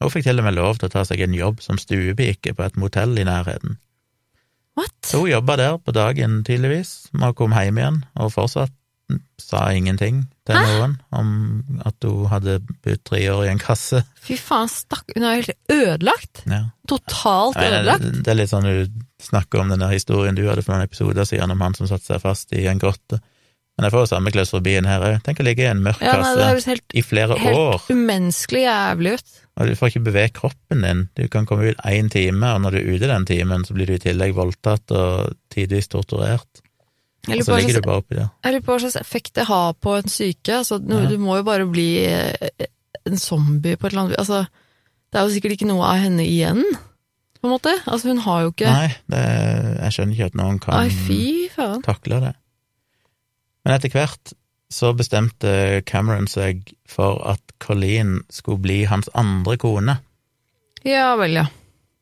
[0.02, 2.56] Og hun fikk til og med lov til å ta seg en jobb som stuepike
[2.58, 3.78] på et motell i nærheten.
[4.80, 4.94] What?
[5.06, 8.74] Så hun jobba der på dagen, tydeligvis, med å komme hjem igjen, og fortsatt
[9.42, 10.62] sa ingenting til Hæ?
[10.64, 11.32] noen om
[11.84, 14.04] at hun hadde bodd tre år i en kasse.
[14.26, 16.44] Fy faen, stakk Hun er helt ødelagt.
[16.48, 16.64] Ja.
[16.88, 18.06] Totalt ødelagt.
[18.06, 20.88] det, det er litt sånn du snakker om den der historien du hadde for noen
[20.88, 23.22] episoder siden om han som satte seg fast i en grotte.
[23.78, 25.20] Men jeg får jo samme klaustrofobien her òg.
[25.26, 27.40] Tenk å ligge i en mørk Ja, nei, kasse høres helt, i flere år,
[27.80, 29.38] helt umenneskelig jævlig ut.
[29.58, 31.06] og du får ikke bevege kroppen din.
[31.18, 33.88] Du kan komme ut én time, og når du er ute den timen, så blir
[33.90, 36.62] du i tillegg voldtatt og tidvis torturert.
[37.30, 38.30] Og så ligger du bare oppi der.
[38.44, 40.56] jeg lurer på hva slags effekt det har på en syke.
[40.62, 41.06] Altså, Ja.
[41.10, 42.68] Du må jo bare bli eh,
[43.06, 44.48] en zombie på et eller annet altså,
[45.12, 46.64] Det er jo sikkert ikke noe av henne igjen,
[47.42, 47.74] på en måte.
[47.86, 49.22] Altså, hun har jo ikke Nei, det,
[49.84, 52.34] jeg skjønner ikke at noen kan Ai, takle det.
[53.66, 54.34] Men etter hvert
[54.72, 59.98] så bestemte Cameron seg for at Colleen skulle bli hans andre kone.
[60.88, 61.46] Ja vel, ja.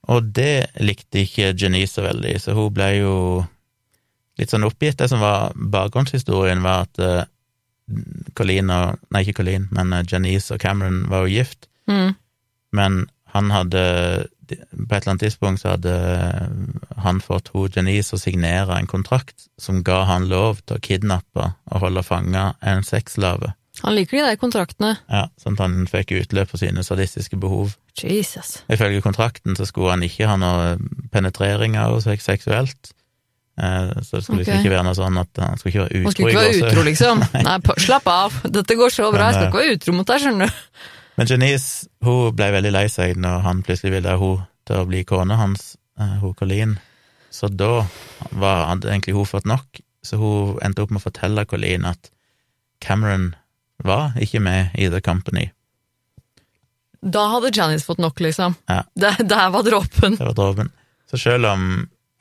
[0.09, 3.15] Og det likte ikke Janice så veldig, så hun ble jo
[4.39, 4.97] litt sånn oppgitt.
[5.01, 7.25] Det som var bakgrunnshistorien, var at eh,
[8.37, 12.11] Colleen og Nei, ikke Colleen, men eh, Janice og Cameron var jo gift, Mm.
[12.77, 12.97] men
[13.33, 13.79] han hadde
[14.57, 15.93] På et eller annet tidspunkt så hadde
[17.03, 21.51] han fått hun Janice å signere en kontrakt som ga han lov til å kidnappe
[21.71, 23.53] og holde fanga en sexslave.
[23.83, 24.97] Han liker de der kontraktene.
[25.07, 27.77] Ja, sånn at han fikk utløp for sine sadistiske behov.
[27.99, 28.57] Jesus.
[28.71, 30.73] Ifølge kontrakten så skulle han ikke ha noe
[31.13, 32.91] penetrering av seg seksuelt,
[33.59, 36.05] Eh, Så det skulle liksom ikke være noe sånn at han skulle ikke være utro.
[36.05, 37.23] Han skulle ikke være utro, liksom.
[37.49, 40.47] Nei, slapp av, dette går så bra, jeg skal ikke være utro mot deg, skjønner
[40.47, 40.63] du.
[41.19, 44.87] Men Janice hun ble veldig lei seg når han plutselig ville ha hun til å
[44.87, 46.77] bli kona hans, eh, hun Colleen.
[47.29, 47.83] Så da
[48.31, 52.07] var, egentlig hun fått nok, så hun endte opp med å fortelle Colleen at
[52.79, 53.33] Cameron
[53.83, 55.49] var ikke med i The Company.
[57.01, 58.55] Da hadde Janice fått nok, liksom.
[58.71, 58.85] Ja.
[58.95, 60.15] Det, der var dråpen.
[60.15, 60.71] Det var dråpen.
[61.11, 61.69] Så selv om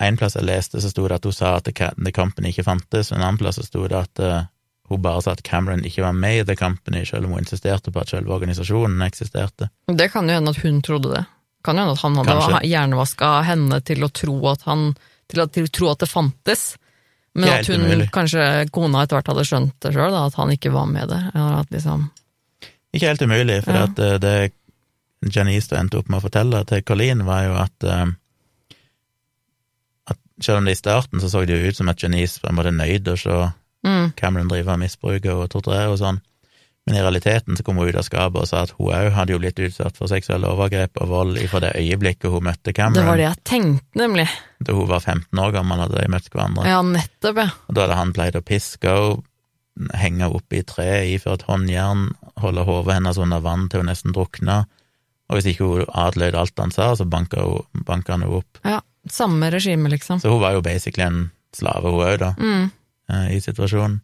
[0.02, 3.12] en plass jeg leste, så sto det at hun sa at The Company ikke fantes,
[3.12, 4.46] og en annen plass så sto det at eh,
[4.88, 7.92] hun bare sa at Cameron ikke var med i The Company, selv om hun insisterte
[7.92, 9.68] på at selve organisasjonen eksisterte.
[9.86, 11.24] Det kan jo hende at hun trodde det.
[11.64, 12.60] Kan jo hende at han hadde Kanskje.
[12.70, 14.92] hjernevaska henne til å tro at han
[15.28, 16.62] til å, til å tro at det fantes.
[17.34, 18.06] Men at hun, umulig.
[18.10, 21.18] kanskje kona etter hvert hadde skjønt det sjøl, at han ikke var med det.
[21.34, 22.08] Eller at liksom
[22.96, 23.82] Ikke helt umulig, for Ja.
[23.84, 24.52] at eh, det
[25.34, 28.06] Janice endte opp med å fortelle til Colleen, var jo at, eh,
[30.08, 32.70] at selv om det i starten så så det jo ut som at Janice var
[32.72, 33.38] nøyd å se
[33.86, 36.20] mm, Cameron driver og misbruker og torturerer og sånn,
[36.88, 39.34] men i realiteten så kom hun ut av skapet og sa at hun òg hadde
[39.34, 43.16] jo blitt utsatt for seksuelle overgrep og vold fra det øyeblikket hun møtte Det var
[43.20, 44.24] det jeg tenkte, nemlig.
[44.64, 46.64] Da hun var 15 år gammel, hadde de møtt hverandre.
[46.66, 47.50] Ja, nettopp, ja.
[47.68, 49.20] Og da hadde han pleid å piske henne,
[49.94, 52.08] henge henne oppe i treet, iføre et håndjern,
[52.40, 54.62] holde hodet hennes under vann til hun nesten drukna,
[55.28, 58.58] og hvis ikke hun adlød alt han sa, så banka, hun, banka han henne opp.
[58.64, 58.80] ja.
[59.08, 60.18] Samme regime, liksom.
[60.20, 62.70] Så hun var jo basically en slave, hun òg, da, Mm.
[63.10, 64.00] Eh, i situasjonen.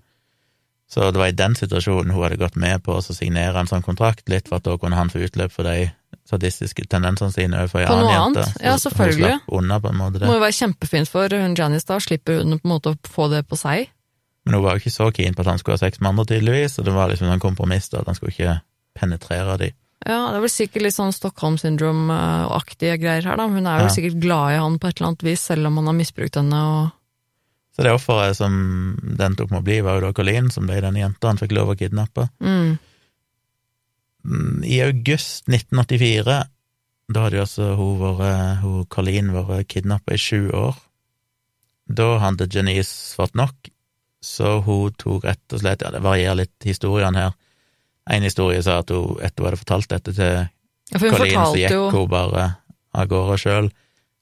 [0.91, 3.83] Så det var i den situasjonen hun hadde gått med på å signere en sånn
[3.83, 5.89] kontrakt, litt for at da kunne han få utløp for de
[6.29, 8.45] sadistiske tendensene sine overfor ei annen jente.
[8.45, 8.61] annet?
[8.63, 9.39] Ja, selvfølgelig.
[9.49, 11.99] Unna måte Det må jo være kjempefint for hun Janice, da.
[12.01, 13.89] Slipper hun på en måte å få det på seg.
[14.45, 16.27] Men hun var jo ikke så keen på at han skulle ha sex med andre,
[16.35, 18.61] tydeligvis, og det var liksom en kompromiss da, at han skulle ikke
[19.01, 19.71] penetrere de.
[20.05, 23.49] Ja, det er vel sikkert litt sånn Stockholm syndrome-aktige greier her, da.
[23.49, 23.95] Hun er vel Ja.
[23.95, 26.61] sikkert glad i han på et eller annet vis, selv om han har misbrukt henne
[26.61, 26.93] og
[27.75, 28.55] Så det offeret som
[29.03, 31.41] det endte opp med å bli, var jo da Colleen, som ble den jenta han
[31.41, 32.29] fikk lov å kidnappe.
[32.41, 32.75] mm.
[34.25, 36.37] Mm, I august 1984,
[37.13, 40.79] da hadde jo altså hun vært, hun Colleen vært kidnappa i sju år.
[41.85, 43.69] Da hadde Janice fått nok,
[44.25, 47.35] så hun tok rett og slett Ja, det varierer litt historiene her.
[48.09, 51.77] En historie sa at hun, etter hun hadde fortalt dette til Ja, Colleen, så gikk
[51.77, 52.47] jo hun bare
[52.95, 53.69] av gårde sjøl.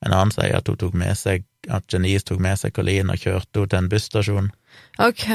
[0.02, 3.20] En annen sier at hun tok med seg at Janice tok med seg Colleen og
[3.22, 4.48] kjørte henne til en busstasjon.
[4.98, 5.26] Ok.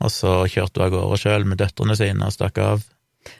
[0.00, 2.86] Og så kjørte hun av gårde sjøl med døtrene sine og stakk av.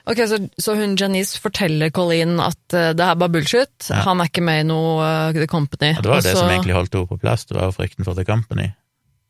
[0.05, 4.03] Ok, så, så hun Janice forteller Colleen at uh, det her bare bullshit, Ja.
[4.05, 5.95] han er ikke med i noe uh, The Company.
[5.97, 6.29] Og det var Også...
[6.29, 8.69] Det som egentlig holdt henne på plass, det var jo frykten for The Company.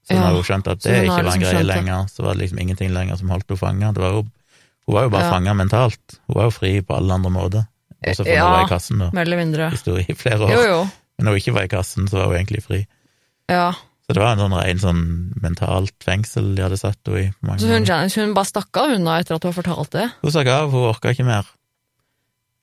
[0.09, 2.33] Så Ja, når hun skjønte at det ikke var en liksom greie lenger, så var
[2.35, 3.91] det liksom ingenting lenger som holdt henne fanga.
[3.95, 5.31] Var Hun var jo bare Ja.
[5.31, 6.19] fanga mentalt.
[6.27, 7.67] Hun var jo fri på alle andre måter.
[8.07, 8.49] Også for Ja.
[8.49, 9.13] var.
[9.13, 9.71] Mer eller mindre.
[9.71, 10.51] I flere år.
[10.51, 10.79] Jo, jo.
[11.19, 12.77] Men når hun ikke var i kassen, så var hun egentlig fri.
[13.51, 13.73] Ja.
[14.07, 15.01] Så det var en sånn rein sånn
[15.43, 17.57] mentalt fengsel de hadde satt henne i.
[17.59, 17.83] Så hun.
[17.85, 20.05] Janice hun bare stakk av hun da, etter at hun har fortalt det?
[20.23, 21.49] Hun stakk av, hun orka ikke mer.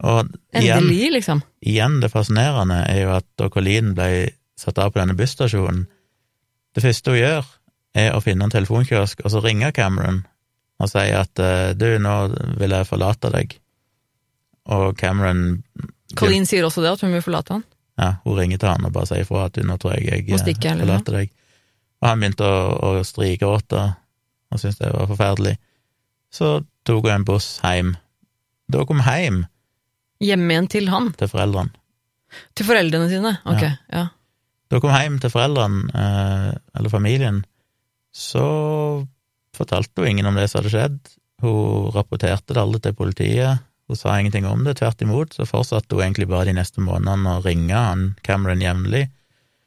[0.07, 1.42] Og igjen, Endelig, liksom.
[1.64, 4.09] igjen det fascinerende er jo at da Colleen ble
[4.59, 5.85] satt av på denne busstasjonen,
[6.77, 7.53] det første hun gjør,
[7.97, 10.25] er å finne en telefonkiosk og så ringe Cameron
[10.83, 12.16] og si at eh, du, nå
[12.61, 13.55] vil jeg forlate deg.
[14.75, 15.62] Og Cameron
[16.19, 17.64] Colleen sier også det, at hun vil forlate han.
[17.99, 20.81] Ja, hun ringer til han og bare sier ifra at nå tror jeg jeg eh,
[20.81, 21.31] forlater deg.
[22.03, 23.85] Og han begynte å, å strigråte
[24.53, 25.57] og syntes det var forferdelig.
[26.33, 26.51] Så
[26.87, 27.95] tok hun en buss hjem.
[28.69, 29.45] Da hun kom hjem
[30.23, 31.11] Hjem igjen til han.
[31.13, 31.71] til foreldrene
[32.57, 33.35] Til foreldrene sine.
[33.47, 33.73] Ok, Ja.
[33.93, 34.05] ja.
[34.69, 37.45] Da hun kom hjem til foreldrene, eh, eller familien,
[38.13, 39.07] så
[39.57, 40.99] fortalte hun ingen om det som hadde skjedd.
[41.45, 43.63] Hun rapporterte det aldri til politiet.
[43.87, 44.79] Hun sa ingenting om det.
[44.81, 49.07] Tvert imot så fortsatte hun egentlig bare de neste månedene å ringe han Cameron jevnlig,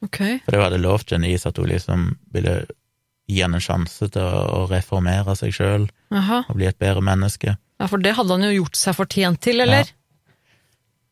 [0.00, 0.38] Okay.
[0.44, 2.54] for det hun hadde lovt Janice at hun liksom ville
[3.28, 5.84] gi han en sjanse til å, reformere seg sjøl
[6.48, 7.56] og bli et bedre menneske.
[7.80, 9.90] Ja, for det hadde han jo gjort seg fortjent til, eller?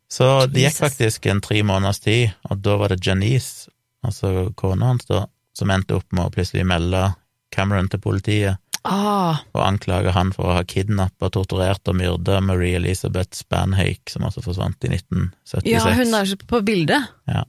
[0.08, 3.68] Så det gikk faktisk en tre måneders tid, og da var det Janice,
[4.00, 7.10] altså kona hans, da, som endte opp med å plutselig melde
[7.52, 12.78] Cameron til politiet Ah, og anklage han for å ha kidnappa, torturert og myrda Marie
[12.78, 15.66] Elisabeth Spanhake, som altså forsvant i 1976.
[15.72, 17.10] ja, hun er på bildet.
[17.28, 17.42] Ja.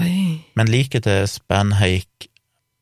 [0.00, 0.40] Oi.
[0.56, 2.30] Men liket til Spanhake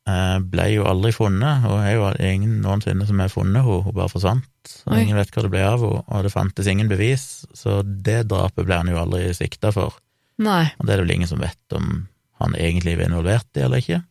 [0.07, 3.95] eh, ble jo aldri funnet, og er jo ingen noensinne som har funnet henne, hun
[3.95, 4.49] bare forsvant.
[4.87, 8.23] Og ingen vet hva det ble av henne, og det fantes ingen bevis, så det
[8.31, 9.99] drapet ble han jo aldri sikta for.
[10.41, 10.65] Nei.
[10.79, 12.05] Og det er det vel ingen som vet om
[12.41, 14.01] han egentlig var involvert i eller ikke.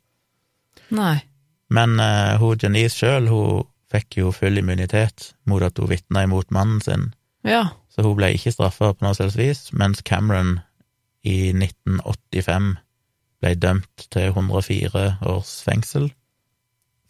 [0.96, 1.18] Nei.
[1.74, 6.50] Men uh, hun Janice sjøl, hun fikk jo full immunitet mot at hun vitna imot
[6.54, 7.08] mannen sin,
[7.46, 7.64] Ja.
[7.92, 10.56] så hun ble ikke straffa på noe selvs vis, mens Cameron
[11.26, 12.74] i 1985
[13.42, 16.10] ble dømt til 104 års fengsel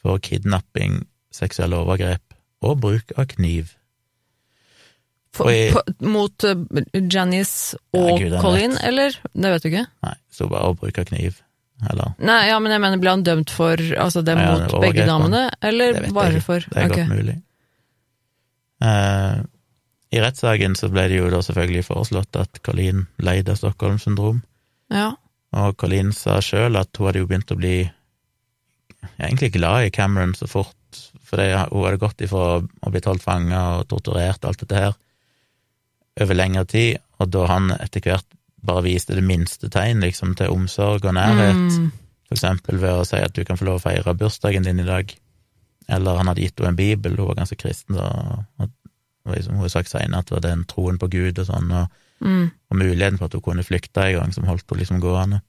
[0.02, 1.02] for kidnapping,
[1.34, 3.72] seksuelle overgrep og bruk av kniv.
[5.34, 6.60] For, i- på, mot uh,
[6.94, 9.16] Janice og Ja, Gud, Colin, eller?
[9.34, 9.86] Det vet du ikke?
[10.06, 11.40] Nei, så bare å bruke kniv.
[11.90, 14.80] Eller Nei, ja, men jeg mener, ble han dømt for altså det Ja, mot det
[14.82, 17.04] begge damene, eller jeg bare for Det er okay.
[17.04, 17.36] godt mulig.
[18.84, 19.36] Eh,
[20.14, 24.42] I rettssaken så ble det jo da selvfølgelig foreslått at Colleen leide av Stockholm syndrom,
[24.92, 25.12] Ja.
[25.52, 27.76] og Colleen sa sjøl at hun hadde jo begynt å bli
[29.18, 30.76] egentlig glad i Cameron så fort,
[31.24, 34.94] for hun hadde gått ifra å bli holdt fanga og torturert og alt dette her
[36.22, 38.26] over lengre tid, og da han etter hvert
[38.64, 41.90] bare viste det minste tegn liksom til omsorg og nærhet, Mm.
[42.28, 44.84] for eksempel ved å si at du kan få lov å feire bursdagen din i
[44.88, 45.14] dag,
[45.88, 48.08] eller han hadde gitt henne en bibel, hun var ganske kristen da,
[48.60, 48.70] og
[49.34, 51.88] liksom, hun har sagt senere at det var den troen på Gud og sånn, og,
[52.20, 52.50] Mm.
[52.70, 55.42] og muligheten for at hun kunne flykte en gang, som holdt henne liksom gående.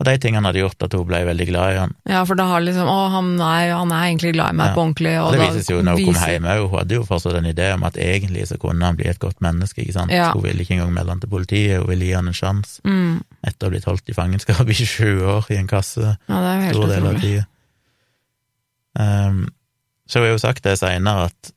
[0.00, 1.90] Og de tingene hadde gjort at hun ble veldig glad i han.
[2.08, 4.72] Ja, for da har liksom Å, han er, han er egentlig glad i meg Ja.
[4.72, 6.96] på ordentlig, og, Og det da vises jo når hun kom hjem òg, hun hadde
[6.96, 9.92] jo fortsatt en idé om at egentlig så kunne han bli et godt menneske, ikke
[9.98, 10.10] sant.
[10.16, 10.30] Ja.
[10.32, 13.20] Hun ville ikke engang melde han til politiet, hun ville gi han en sjanse, Mm.
[13.44, 16.16] etter å ha blitt holdt i fangenskap i sju år i en kasse.
[16.28, 17.46] Ja, det er jo helt stor del av tida.
[18.98, 19.44] Um,
[20.08, 21.52] så hun har jo sagt det seinere, at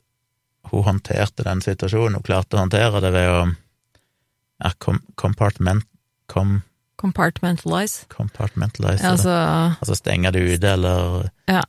[0.70, 2.20] hun håndterte den situasjonen.
[2.20, 5.88] Hun klarte å håndtere det ved å ja, kom, kompartment...
[6.28, 6.62] kom,
[7.04, 8.06] Compartmentalize.
[8.10, 11.62] compartmentalize altså, Altså Altså stenge det ute, eller Ja.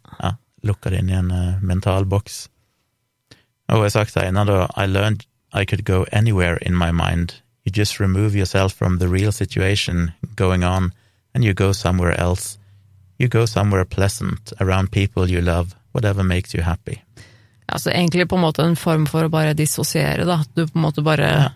[0.62, 2.49] lukke det inn i en uh, mental boks.
[3.68, 7.33] Og jeg har sagt senere, da I learned I could go anywhere in my mind.
[7.66, 10.92] You just remove yourself from the real situation going on,
[11.35, 12.59] and you go somewhere else.
[13.18, 17.01] You go somewhere pleasant, around people you love, whatever makes you happy.
[17.68, 20.42] Altså egentlig på en måte en form for å bare dissosiere, da.
[20.57, 21.49] Du på en måte bare Ja.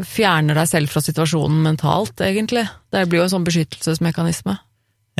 [0.00, 2.64] Fjerner deg selv fra situasjonen mentalt, egentlig.
[2.92, 4.56] Det blir jo en sånn beskyttelsesmekanisme.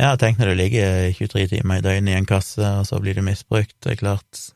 [0.01, 3.13] Ja, tenk når du ligger 23 timer i døgnet i en kasse, og så blir
[3.13, 3.75] du misbrukt.
[3.85, 4.47] Det er klart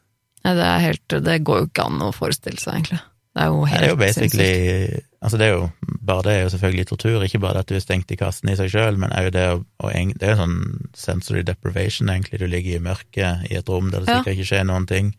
[0.45, 2.99] Nei, det er helt Det går jo ikke an å forestille seg, egentlig.
[3.35, 5.01] Det er jo Det helt er jo basically.
[5.21, 5.69] Altså, det er jo
[6.07, 7.25] Bare det er jo selvfølgelig tortur.
[7.25, 9.91] Ikke bare at du er stengt i kassen i seg sjøl, men òg det å
[9.91, 12.39] Det er jo sånn sensory deprivation, egentlig.
[12.39, 14.21] Du ligger i mørket i et rom der det Ja.
[14.23, 15.15] sikkert ikke skjer noen ting,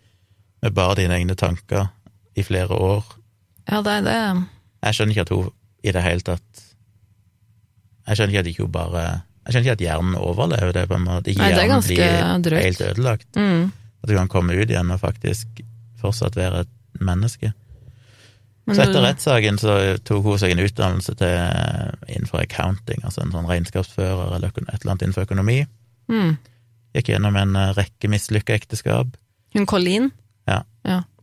[0.62, 1.90] med bare dine egne tanker
[2.34, 3.04] i flere år.
[3.70, 4.48] Ja, det er det.
[4.84, 5.48] Jeg skjønner ikke at hun
[5.84, 6.62] i det hele tatt
[8.08, 10.94] Jeg skjønner ikke at ikke hun bare Jeg skjønner ikke at hjernen overlever det, på
[10.98, 11.30] en måte.
[11.32, 12.64] Ikke Nei, det er hjernen blir drøyt.
[12.64, 13.28] helt ødelagt.
[13.36, 13.72] Mm.
[14.02, 15.62] At du kan komme ut igjen og faktisk
[15.98, 17.52] fortsatt være et menneske.
[18.68, 21.32] Men Så etter rettssaken så tok hun seg en utdannelse til
[22.12, 25.62] innenfor accounting, altså en sånn regnskapsfører eller et eller annet innenfor økonomi.
[26.12, 26.34] Mm.
[26.98, 29.16] Gikk gjennom en eh, rekke mislykka ekteskap,
[29.56, 30.10] Hun Colleen?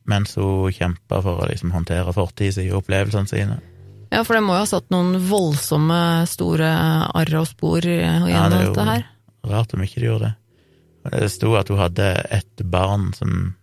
[0.06, 3.60] Mens hun kjempa for å liksom håndtere fortida si og opplevelsene sine.
[4.14, 6.70] Ja, for det må jo ha satt noen voldsomme, store
[7.16, 9.06] arr og spor i- gjennom Ja, det dette her.
[9.46, 10.36] Rart om ikke de gjorde det.
[11.20, 13.56] Det sto at hun hadde et barn som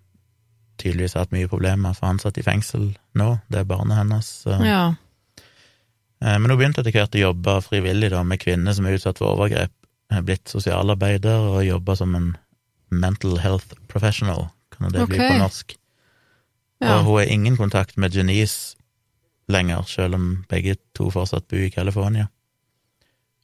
[0.78, 4.28] tydeligvis har hatt mye problemer, for han satt i fengsel nå, det er barnet hennes.
[4.46, 4.94] Ja.
[6.22, 9.18] Eh, Men hun begynte etter hvert å jobbe frivillig da, med kvinner som er utsatt
[9.18, 9.70] for overgrep.
[10.10, 12.36] Hun er blitt sosialarbeider og jobba som en
[12.90, 15.76] mental health professional, kan det bli på norsk.
[16.82, 16.98] Ja.
[16.98, 18.76] Og hun har ingen kontakt med Janice
[19.48, 22.26] lenger, selv om begge to fortsatt bor i California.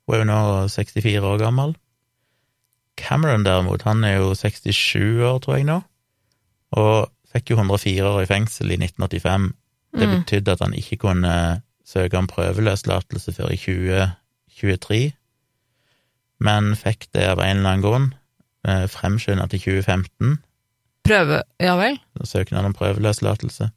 [0.09, 0.41] Hun er jo nå
[0.73, 1.77] 64 år gammel.
[2.99, 5.81] Cameron derimot, han er jo 67 år, tror jeg nå,
[6.73, 9.53] og fikk jo 104 år i fengsel i 1985.
[9.99, 10.15] Det Mm.
[10.19, 15.13] betydde at han ikke kunne søke om prøveløslatelse før i 2023,
[16.41, 18.15] men fikk det av en eller annen grunn
[18.69, 20.39] eh, fremskynda til 2015
[21.09, 21.99] Prøve Ja vel?
[22.25, 23.71] Søknaden om prøveløslatelse.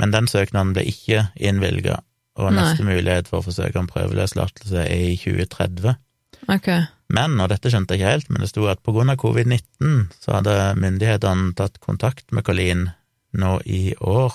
[0.00, 2.00] Men den søknaden ble ikke innvilga,
[2.34, 2.58] og Nei.
[2.58, 5.94] neste mulighet for å få søke om prøveløslatelse er i 2030.
[6.50, 6.88] Okay.
[7.14, 10.08] Men, og dette skjønte jeg ikke helt, men det sto at på grunn av covid-19
[10.18, 12.88] så hadde myndighetene tatt kontakt med Colleen
[13.38, 14.34] nå i år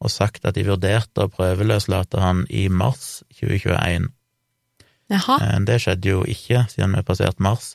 [0.00, 4.08] og sagt at de vurderte å prøveløslate han i mars 2021.
[5.10, 5.36] Jaha.
[5.42, 7.74] Eh, Det skjedde jo ikke siden vi passerte mars.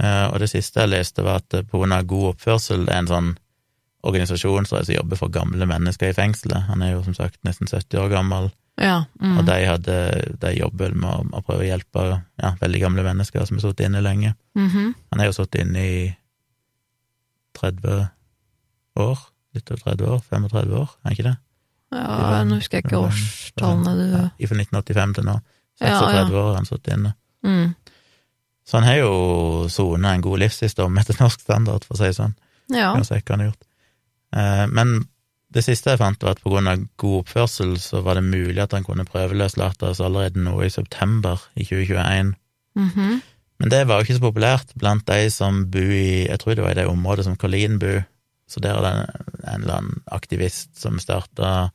[0.00, 1.62] Eh, Og det siste jeg leste, var at pga.
[1.70, 3.30] grunn av god oppførsel er en sånn
[4.02, 6.62] organisasjon som altså jobber for gamle mennesker i fengselet.
[6.70, 9.04] Han er jo som sagt nesten 70 år gammel, Ja.
[9.20, 9.36] Mm.
[9.38, 9.96] og de, hadde,
[10.40, 12.04] de jobber med å, å prøve å hjelpe
[12.40, 14.34] ja, veldig gamle mennesker som har sittet inne lenge.
[14.56, 14.94] Mhm.
[15.12, 16.16] Han er jo sittet inne i
[17.60, 18.08] 30
[18.96, 19.18] år,
[19.54, 21.36] litt over 30 år, 35 år, er han ikke det?
[21.92, 25.36] Ja, nå husker jeg ikke årstallene du Ja, Fra 1985 til nå.
[25.80, 26.24] Ja, 36 ja.
[26.40, 27.14] år har han sittet inne.
[27.44, 27.74] mm.
[28.66, 29.14] Så han har jo
[29.72, 32.36] sona en god livshistorie etter norsk standard, for å si det sånn.
[32.70, 32.92] Ja.
[32.94, 33.66] Kan hva han har gjort.
[34.36, 35.08] Eh, Men
[35.50, 38.60] det siste jeg fant, var at på grunn av god oppførsel så var det mulig
[38.62, 42.36] at han kunne prøveløslates allerede nå i september i 2021.
[42.78, 43.20] Mhm.
[43.60, 46.64] Men det var jo ikke så populært blant de som bor i Jeg tror det
[46.64, 48.06] var i det området som Colleen bor.
[48.48, 48.92] Så der er det
[49.46, 51.70] en eller annen aktivist som starta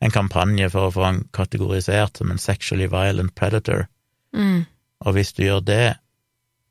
[0.00, 3.88] en kampanje for å få han kategorisert som en sexually violent predator.
[4.32, 4.66] Mm.
[5.00, 5.96] Og hvis du gjør det,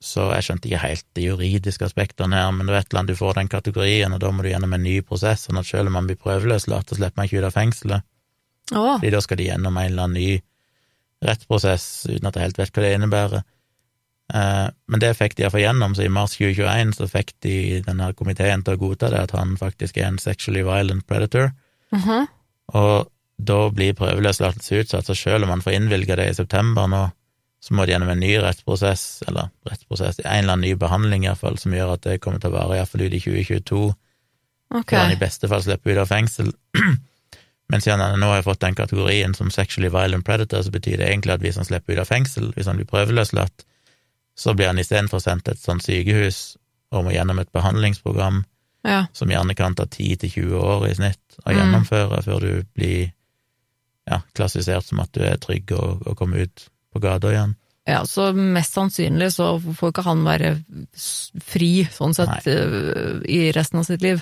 [0.03, 3.15] så jeg skjønte ikke helt de juridiske aspektene her, men det er et eller annet
[3.15, 5.89] du får den kategorien, og da må du gjennom en ny prosess, sånn at selv
[5.89, 8.05] om man blir prøveløslatt, så slipper man ikke ut av fengselet.
[8.75, 8.93] Oh.
[8.99, 10.29] Fordi da skal de gjennom en eller annen ny
[11.25, 13.45] rettsprosess, uten at jeg helt vet hva det innebærer.
[14.37, 17.57] Eh, Men det fikk de iallfall gjennom, så i mars 2021 så fikk de
[17.87, 21.53] denne komiteen til å godta det, at han faktisk er en sexually violent predator,
[21.95, 22.27] mhm.
[22.75, 27.03] og da blir prøveløslatelse utsatt, så selv om man får innvilga det i september nå,
[27.67, 31.57] så må de gjennom en ny rettsprosess, eller rettsprosess, en eller annen ny behandling iallfall,
[31.59, 33.81] som gjør at det kommer til å vare iallfall ut i 2022,
[34.77, 34.91] Ok.
[34.93, 36.53] hvor han i beste fall slipper ut av fengsel.
[37.71, 41.09] Men siden han nå har fått den kategorien som sexually violent predator, så betyr det
[41.09, 43.65] egentlig at hvis han slipper ut av fengsel, hvis han blir prøveløslatt,
[44.39, 46.55] så blir han istedenfor sendt til et sånt sykehus
[46.95, 48.45] og må gjennom et behandlingsprogram
[48.87, 49.07] Ja.
[49.11, 51.57] som gjerne kan ta 10-20 år i snitt å Mm.
[51.57, 53.11] gjennomføre før du blir
[54.07, 57.53] ja, klassifisert som at du er trygg og, og kommer ut på gata igjen.
[57.87, 60.49] ja, så mest sannsynlig så får ikke han være
[61.47, 62.57] fri, sånn sett, Nei.
[63.31, 64.19] i resten av sitt liv.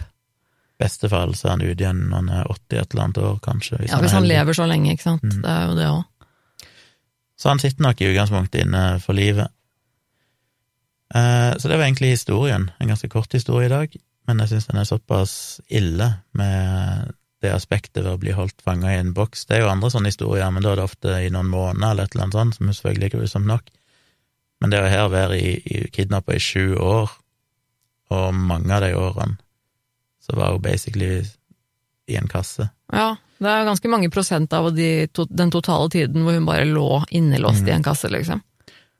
[0.78, 3.38] beste fall så er han ute igjen når han er 80 et eller annet år,
[3.42, 3.78] kanskje.
[3.80, 5.24] Hvis Ja, hvis han han lever så lenge, ikke sant.
[5.24, 5.42] Mm.
[5.42, 6.04] Det er jo det òg.
[7.40, 9.48] Så han sitter nok i utgangspunktet inne for livet.
[11.16, 12.70] Eh, Så det var egentlig historien.
[12.80, 13.96] En ganske kort historie i dag,
[14.28, 18.94] men jeg syns den er såpass ille med det aspektet ved å bli holdt fanga
[18.94, 19.46] i en boks.
[19.46, 22.08] Det er jo andre sånne historier, men da er det ofte i noen måneder eller
[22.08, 23.68] et eller annet sånt, som selvfølgelig er grusomt nok.
[24.64, 27.12] Men det å her være i, i kidnappa i sju år,
[28.16, 29.38] og mange av de årene,
[30.26, 31.20] så var hun basically
[32.08, 32.70] i en kasse.
[32.94, 36.66] Ja, det er ganske mange prosent av de, to, den totale tiden hvor hun bare
[36.70, 37.68] lå innelåst Mm.
[37.68, 38.42] i en kasse, liksom.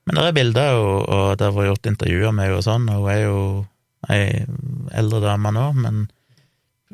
[0.06, 2.90] Men det er bilder, og, og det har vært gjort intervjuer med henne og sånn,
[2.94, 3.40] og hun er jo
[4.12, 4.46] ei
[4.94, 6.04] eldre dame nå, men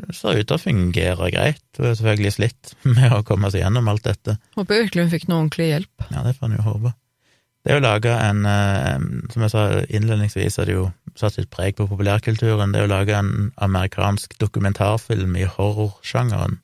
[0.06, 1.64] hun ser ut til å fungere greit.
[1.78, 4.38] Hun er selvfølgelig slitt med å komme seg gjennom alt dette.
[4.58, 6.10] Håper virkelig hun fikk noe ordentlig hjelp.
[6.10, 6.96] Ja, det får en jo håpe.
[7.62, 10.88] Det er jo laga en, eh, som jeg sa innledningsvis, er det jo
[11.20, 12.74] satt litt preg på populærkulturen.
[12.74, 16.58] Det er jo laga en amerikansk dokumentarfilm i horrorsjangeren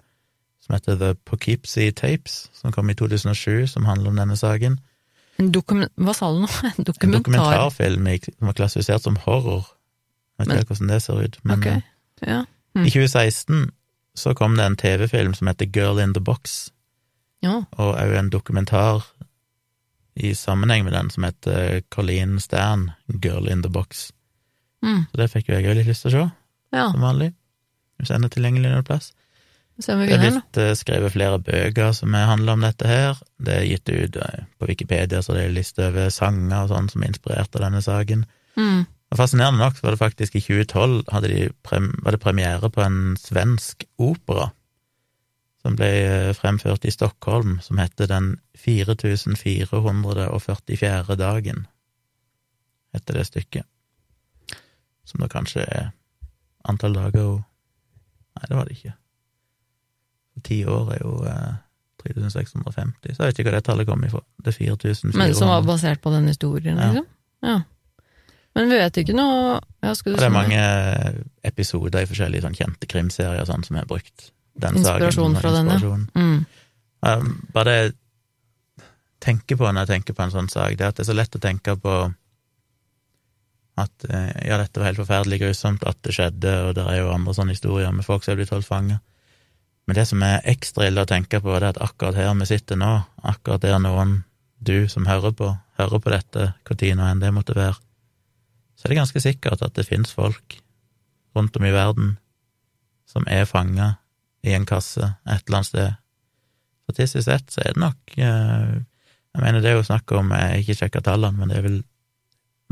[0.68, 4.80] som heter The Poughkeepsie Tapes, som kom i 2007, som handler om denne saken.
[5.38, 5.92] En dokument...
[5.96, 6.50] Hva sa du nå?
[6.50, 7.20] En En dokumentar?
[7.20, 9.70] dokumentarfilm som var klassifisert som horror.
[10.38, 11.82] Jeg vet ikke men, hvordan det ser ut, men okay.
[12.26, 12.42] eh, ja.
[12.78, 12.86] Mm.
[12.86, 13.72] i 2016
[14.18, 16.72] så kom det en TV-film som heter Girl in the Box,
[17.42, 17.64] ja.
[17.72, 19.06] og òg en dokumentar
[20.18, 24.12] i sammenheng med den som heter Colleen Stan, Girl in the Box.
[24.86, 25.06] Mm.
[25.12, 26.26] Så det fikk jo jeg òg litt lyst til å se,
[26.74, 26.90] ja.
[26.90, 27.32] som vanlig.
[27.98, 29.12] Hvis den er tilgjengelig noen plass.
[29.78, 33.20] Vi Det er blitt eh, skrevet flere bøker som handler om dette her.
[33.38, 36.90] Det er gitt ut eh, på Wikipedia, så det er liste over sanger og sånn
[36.90, 38.26] som er inspirert av denne saken.
[38.58, 38.88] Mm.
[39.12, 41.50] Og Fascinerende nok så var det faktisk i 2012 hadde de
[42.04, 44.50] var det premiere på en svensk opera
[45.64, 51.16] som ble eh, fremført i Stockholm, som heter Den 4444.
[51.16, 51.68] dagen,
[52.94, 53.66] heter det stykket.
[55.08, 55.92] Som da kanskje er
[56.68, 57.42] antall dager og
[58.38, 58.92] Nei, det var det ikke.
[60.46, 61.54] Ti år er jo eh,
[62.04, 64.22] 3650, så jeg vet ikke hva det tallet kom ifra.
[64.38, 65.18] Det er 4400.
[65.18, 67.08] Men som var basert på den historien, liksom?
[67.42, 67.50] Ja.
[67.50, 67.58] Ja.
[68.58, 70.62] Men vi vet ikke noe ja, det er mange
[71.46, 75.38] episoder i forskjellige sånn kjente krimserier sånn som har brukt den Inspirasjon saken.
[75.38, 75.76] Inspirasjon fra den, ja.
[75.78, 76.06] inspirasjon.
[76.18, 76.46] Mm.
[77.08, 77.94] Um, bare det jeg
[79.24, 81.18] tenker på når jeg tenker på en sånn sak, det er at det er så
[81.18, 81.98] lett å tenke på
[83.78, 87.12] at eh, ja, dette var helt forferdelig grusomt at det skjedde, og det er jo
[87.14, 89.04] andre sånne historier med folk som er blitt holdt fanget.
[89.88, 92.50] Men det som er ekstra ille å tenke på, det er at akkurat her vi
[92.50, 94.24] sitter nå, akkurat der noen
[94.58, 97.78] du som hører på, hører på dette, når nå enn det måtte være,
[98.78, 100.60] så er det ganske sikkert at det finnes folk
[101.36, 102.16] rundt om i verden
[103.10, 103.96] som er fanga
[104.46, 105.96] i en kasse et eller annet sted.
[106.88, 108.78] Statistisk sett så er det nok eh,
[109.36, 111.66] Jeg mener, det er jo snakk om Jeg har ikke sjekka tallene, men det er
[111.68, 111.80] vel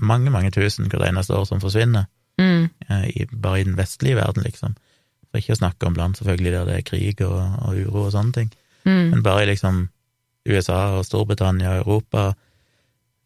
[0.02, 2.66] mange, mange tusen hvert eneste år som forsvinner, Mm.
[2.89, 4.74] eh, i, bare i den vestlige verden, liksom.
[5.32, 8.12] For ikke å snakke om land, selvfølgelig, der det er krig og, og uro og
[8.12, 8.49] sånne ting.
[8.84, 9.06] Mm.
[9.14, 9.86] Men bare i liksom
[10.51, 12.26] USA og Storbritannia og Europa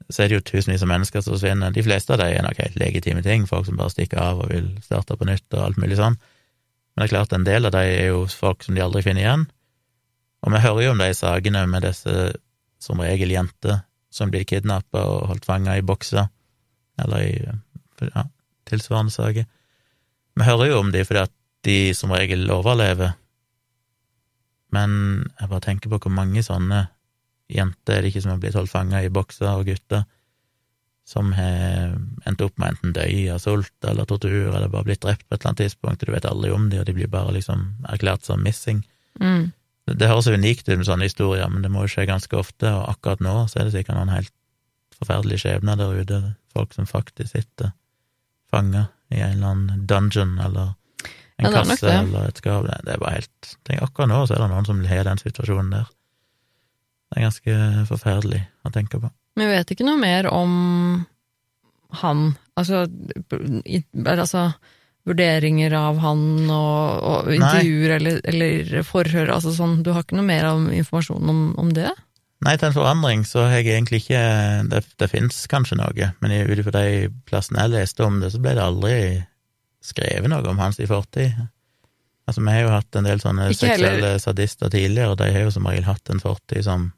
[0.10, 1.74] så er det jo tusenvis av mennesker som forsvinner.
[1.74, 4.50] De fleste av dem er nok helt legitime ting, folk som bare stikker av og
[4.50, 6.18] vil starte på nytt og alt mulig sånn.
[6.18, 9.24] Men det er klart, en del av dem er jo folk som de aldri finner
[9.24, 9.46] igjen.
[10.42, 12.16] Og vi hører jo om de sakene med disse,
[12.80, 16.30] som regel jenter, som blir kidnappa og holdt fanga i bokser,
[17.00, 17.34] eller i
[18.08, 18.24] ja,
[18.70, 19.46] tilsvarende saker.
[20.40, 21.36] Vi hører jo om de fordi at
[21.68, 23.14] de som regel overlever,
[24.74, 24.92] men
[25.40, 26.88] jeg bare tenker på hvor mange sånne
[27.50, 30.06] jenter er det ikke som har blitt holdt fanga i bokser, og gutter,
[31.10, 31.96] som har
[32.30, 35.40] endt opp med enten døy av sult eller tortur, eller bare blitt drept på et
[35.40, 38.28] eller annet tidspunkt, og du vet aldri om dem, og de blir bare liksom erklært
[38.28, 38.84] som missing.
[39.20, 39.50] Mm.
[39.90, 42.92] Det høres unikt ut med sånne historier, men det må jo skje ganske ofte, og
[42.92, 44.34] akkurat nå så er det sikkert noen helt
[45.00, 46.20] forferdelige skjebner der ute,
[46.54, 47.74] folk som faktisk sitter
[48.50, 50.76] fanga i en eller annen dungeon eller
[51.40, 52.66] en Ja, det kasse eller et skap.
[52.68, 55.72] Det det er bare helt Akkurat nå så er det noen som har den situasjonen
[55.72, 55.92] der.
[57.10, 59.10] Det er ganske forferdelig å tenke på.
[59.40, 60.52] Men vi vet ikke noe mer om
[62.02, 62.84] han, altså,
[63.66, 64.52] i, altså
[65.10, 66.22] vurderinger av han
[66.54, 71.32] og, og intervjuer eller, eller forhør, altså sånn, du har ikke noe mer av informasjon
[71.34, 71.90] om, om det?
[72.46, 74.20] Nei, til en forandring så har jeg egentlig ikke
[74.72, 78.44] Det, det fins kanskje noe, men ut ifra de plassene jeg leste om det, så
[78.44, 79.00] ble det aldri
[79.84, 81.34] skrevet noe om hans i fortid.
[82.30, 85.32] Altså, vi har jo hatt en del sånne Ikke heller- seksuelle sadister tidligere, og de
[85.34, 86.92] har jo som regel hatt en fortid som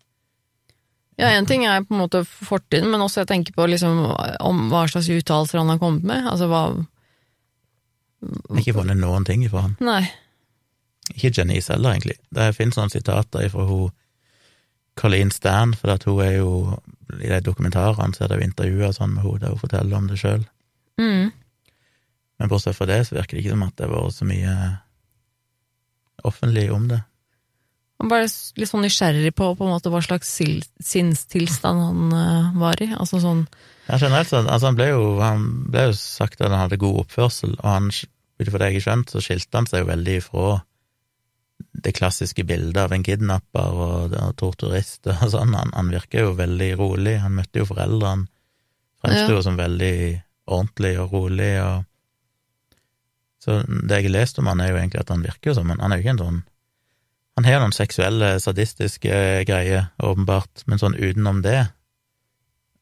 [1.22, 4.00] Ja, en ting er på en måte fortiden, men også jeg tenker på liksom
[4.42, 6.26] om hva slags uttalelser han har kommet med.
[6.32, 6.64] Altså hva
[8.58, 9.76] Ikke funnet noen ting ifra han.
[9.86, 10.04] Nei.
[11.14, 12.18] Ikke Janice heller, egentlig.
[12.34, 13.92] Det finnes noen sitater ifra hun
[15.00, 16.80] Colleen Stan, for at hun er jo
[17.22, 20.10] I de dokumentarene så er det jo intervjuer sånn med henne der hun forteller om
[20.10, 20.44] det sjøl.
[21.02, 21.32] Mm.
[22.40, 24.54] Men bortsett fra det så virker det ikke som at det har vært så mye
[26.26, 27.02] offentlig om det.
[28.02, 32.90] Jeg var litt sånn nysgjerrig på, på måte hva slags sinnstilstand han uh, var i.
[32.98, 33.46] Altså sånn
[33.88, 37.04] Ja, generelt så, altså han ble jo, han ble jo sagt at han hadde god
[37.04, 40.18] oppførsel, og han, ut ifra det jeg har skjønt, så skilte han seg jo veldig
[40.22, 40.46] ifra
[41.86, 45.56] det klassiske bildet av en kidnapper og, og torturist og sånn.
[45.58, 47.20] Han, han virker jo veldig rolig.
[47.22, 48.28] Han møtte jo foreldrene,
[49.04, 49.38] fremsto Ja.
[49.38, 49.96] jo som veldig
[50.52, 51.88] ordentlig og rolig og
[53.42, 55.70] Så det jeg har lest om han, er jo egentlig at han virker jo som
[55.70, 56.42] Han han er jo ikke en sånn
[57.40, 61.70] Han har noen seksuelle, sadistiske greier, åpenbart, men sånn utenom det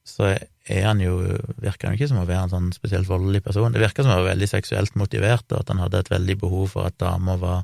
[0.10, 0.30] så
[0.70, 1.20] er han jo,
[1.62, 3.74] virker han ikke som å være en sånn spesielt voldelig person.
[3.74, 6.74] Det virker som å være veldig seksuelt motivert, og at han hadde et veldig behov
[6.74, 7.64] for at damer var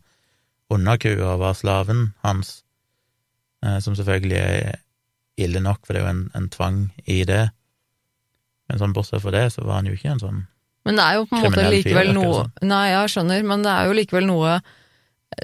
[0.74, 2.58] underkua og var slaven hans,
[3.66, 4.82] eh, som selvfølgelig er
[5.42, 6.80] ille nok, for det er jo en, en tvang
[7.12, 7.44] i det.
[8.70, 10.44] Men sånn bortsett fra det, så var han jo ikke en sånn
[10.86, 12.42] Men det er jo på en måte likevel noe.
[12.66, 14.58] Nei, jeg skjønner, men det er jo likevel noe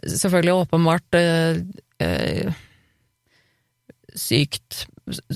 [0.07, 1.61] Selvfølgelig åpenbart eh,
[2.03, 2.59] eh,
[4.15, 4.85] sykt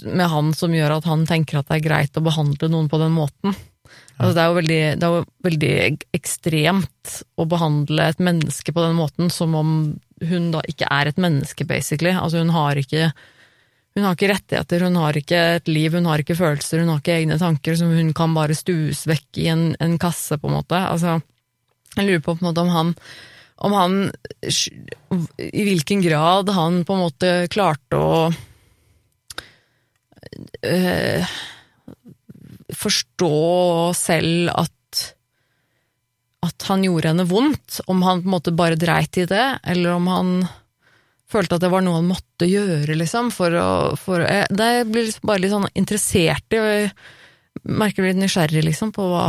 [0.06, 3.00] med han som gjør at han tenker at det er greit å behandle noen på
[3.02, 3.56] den måten.
[4.16, 5.72] Altså, det, er jo veldig, det er jo veldig
[6.16, 9.72] ekstremt å behandle et menneske på den måten som om
[10.24, 12.14] hun da ikke er et menneske, basically.
[12.16, 13.10] Altså, hun har ikke
[13.96, 17.00] hun har ikke rettigheter, hun har ikke et liv, hun har ikke følelser, hun har
[17.00, 20.58] ikke egne tanker som hun kan bare stues vekk i en, en kasse, på en
[20.58, 20.80] måte.
[20.80, 21.22] Altså,
[21.96, 22.92] jeg lurer på, på en måte om han
[23.56, 23.94] om han
[25.40, 28.16] I hvilken grad han på en måte klarte å
[30.66, 31.36] øh,
[32.76, 33.36] forstå
[33.96, 34.72] selv at
[36.46, 39.96] at han gjorde henne vondt, om han på en måte bare dreit i det, eller
[39.96, 40.32] om han
[41.32, 45.08] følte at det var noe han måtte gjøre, liksom, for å for, jeg, Det blir
[45.08, 46.92] liksom bare litt sånn interessert i, og jeg
[47.82, 49.26] merker litt nysgjerrig, liksom, på hva,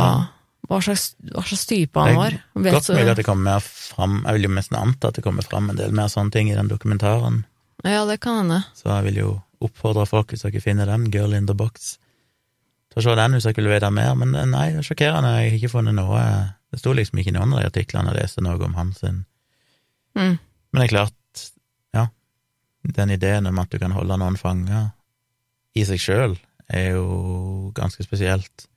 [0.67, 2.37] hva, slags, hva slags type han var.
[2.55, 5.19] Det er godt mulig at det kommer mer fram, jeg vil jo nesten anta at
[5.19, 7.43] det kommer fram en del mer sånne ting i den dokumentaren,
[7.85, 8.63] Ja, det kan hende.
[8.73, 9.29] så jeg vil jo
[9.61, 11.97] oppfordre folk, hvis dere finner den, Girl in the Box,
[12.91, 15.31] til å se den hvis dere vil vite mer, men eh, nei, det er sjokkerende,
[15.37, 16.21] jeg har ikke funnet noe.
[16.73, 18.11] Det sto liksom ikke i noen av de artiklene.
[18.11, 19.21] Jeg leste noe om hans sin.
[20.17, 20.35] Mm.
[20.35, 21.43] Men det er klart,
[21.95, 22.07] ja,
[22.97, 24.89] den ideen om at du kan holde noen fanger
[25.77, 26.35] i seg sjøl,
[26.67, 28.67] er jo ganske spesielt.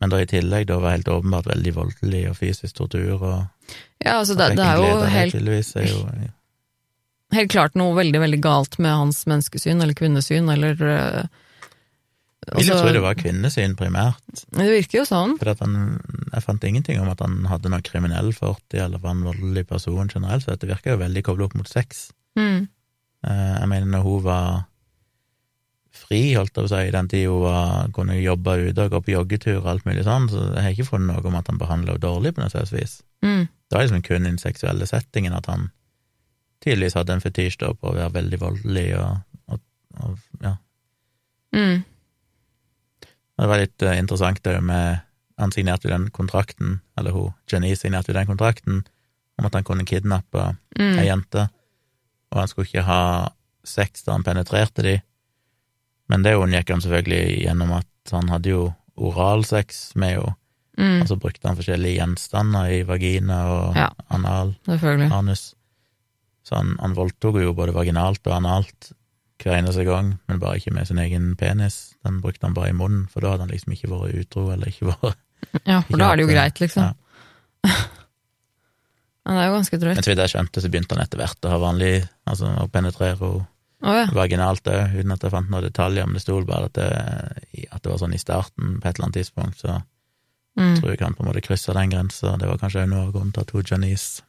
[0.00, 3.38] Men da i tillegg da var helt åpenbart veldig voldelig og fysisk tortur og
[4.04, 5.34] Ja, altså, det, det er jo helt,
[5.80, 6.02] er jo
[7.34, 11.24] helt klart noe veldig, veldig galt med hans menneskesyn, eller kvinnesyn, eller eh,
[12.46, 15.34] Jeg vil jo altså, tro det var kvinnesyn primært, Det virker jo sånn.
[15.40, 15.74] for han,
[16.34, 20.12] jeg fant ingenting om at han hadde noe kriminell fortid eller var en voldelig person
[20.12, 22.10] generelt, så det virker jo veldig koblet opp mot sex.
[22.38, 22.68] Mm.
[23.26, 24.64] Eh, Jeg mener, når hun var
[25.96, 29.00] fri, holdt jeg på å si, i den tida hun kunne jobbe ute og gå
[29.06, 31.60] på joggetur og alt mulig sånn, så jeg har ikke funnet noe om at han
[31.60, 33.00] behandla henne dårlig på noe slags vis.
[33.24, 33.46] Mm.
[33.46, 35.70] Det var liksom kun i den seksuelle settingen at han
[36.64, 39.18] tydeligvis hadde en fetisj da på å være veldig voldelig og,
[39.52, 39.62] og,
[40.02, 40.54] og ja.
[41.56, 41.82] Mm.
[43.36, 45.02] Det var litt eh, interessant det med
[45.36, 48.78] Han signerte jo den kontrakten, eller hun, Jenny signerte jo den kontrakten
[49.36, 50.98] om at han kunne kidnappe Mm.
[50.98, 51.48] ei jente,
[52.32, 53.28] og han skulle ikke ha
[53.64, 54.94] sex da han penetrerte de,
[56.08, 58.64] men det unngikk han selvfølgelig gjennom at han hadde jo
[58.96, 60.34] oralsex med henne,
[60.76, 61.00] Mm.
[61.00, 63.86] og så brukte han forskjellige gjenstander i vagina og Ja.
[64.12, 65.54] anal, anus.
[66.44, 68.92] Så han, han voldtok jo både vaginalt og analt
[69.40, 71.94] hver eneste gang, men bare ikke med sin egen penis.
[72.04, 74.66] Den brukte han bare i munnen, for da hadde han liksom ikke vært utro, eller
[74.68, 75.16] ikke vært
[75.64, 76.82] Ja, for da er det jo greit, liksom.
[76.82, 76.92] Ja.
[79.24, 79.96] Men det er jo ganske drøyt.
[79.98, 81.94] Men så vidt jeg skjønte, så begynte han etter hvert å ha vanlig
[82.28, 83.46] Altså å penetrere henne
[83.84, 84.06] Å ja.
[84.16, 87.82] vaginalt òg, uten at jeg fant noen detaljer, men det sto bare at det, at
[87.82, 89.82] det var sånn i starten på et eller annet tidspunkt, så
[90.56, 90.78] Mm.
[90.80, 92.38] tror jeg han på en måte kryssa den grensa.
[92.40, 94.22] Det var kanskje òg noe av grunnen til at hun Janice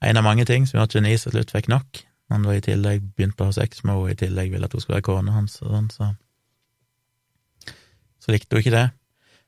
[0.00, 1.98] En av mange ting som gjorde at Janice til slutt fikk nok.
[2.30, 4.80] Han var i tillegg begynte å ha sex med henne, i tillegg ville at hun
[4.80, 6.16] skulle være kona hans, og sånn, så
[8.20, 8.86] Så likte hun ikke det.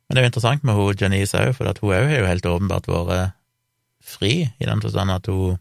[0.04, 2.26] Men det er jo interessant med hun Janice òg, for at hun òg har jo
[2.26, 3.32] helt åpenbart vært
[4.02, 5.58] fri, i den forstand at hun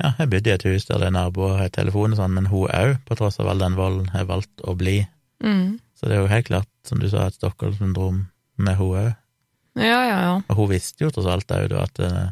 [0.00, 2.34] ja, jeg bodde i et hus der det er naboer og har telefon og sånn,
[2.36, 5.02] men hun òg, på tross av all den volden, har valgt å bli.
[5.44, 5.78] Mm.
[5.96, 8.22] Så det er jo helt klart, som du sa, et Stockholm-syndrom
[8.60, 9.10] med hun òg.
[9.78, 10.36] Ja, ja, ja.
[10.48, 12.30] Og hun visste jo tross alt òg da at uh,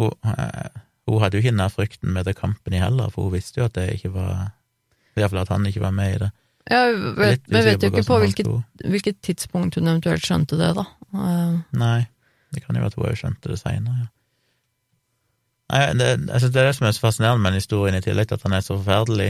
[0.00, 3.36] hun, uh, hun hadde jo ikke den der frykten med The Company heller, for hun
[3.36, 4.52] visste jo at det ikke var
[5.18, 6.30] Iallfall at han ikke var med i det.
[6.68, 8.48] Jeg vet, jeg vet jo ikke på hvilket,
[8.84, 10.84] hvilket tidspunkt hun eventuelt skjønte det, da.
[11.16, 12.02] Uh, Nei,
[12.54, 14.12] det kan jo være at hun òg skjønte det seinere, ja.
[15.68, 18.04] Nei, det, jeg synes det er det som er så fascinerende med den historien, i
[18.04, 19.28] tillegg til at han er så forferdelig,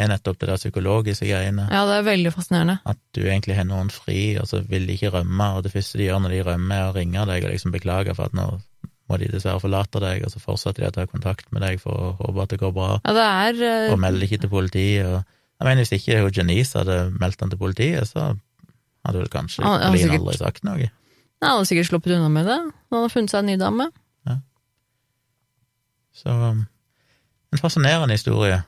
[0.00, 1.66] er nettopp det der psykologiske greiene.
[1.70, 2.76] Ja, det er veldig fascinerende.
[2.86, 5.98] At du egentlig har noen fri, og så vil de ikke rømme, og det første
[5.98, 8.46] de gjør når de rømmer, er å ringe deg og liksom beklage for at nå
[9.10, 11.90] må de dessverre forlate deg, og så fortsetter de å ta kontakt med deg for
[11.90, 13.94] å håpe at det går bra, Ja, det er uh...
[13.94, 15.06] og melder ikke til politiet.
[15.06, 15.24] Og,
[15.58, 18.28] jeg mener, hvis ikke hun Janice hadde meldt han til politiet, så
[19.06, 20.86] hadde vel kanskje han sikkert- aldri sagt noe.
[20.86, 22.60] Nei, Han hadde sikkert sluppet unna med det.
[22.62, 23.90] når Han hadde funnet seg en ny dame.
[26.12, 26.64] Så um,
[27.52, 28.62] en fascinerende historie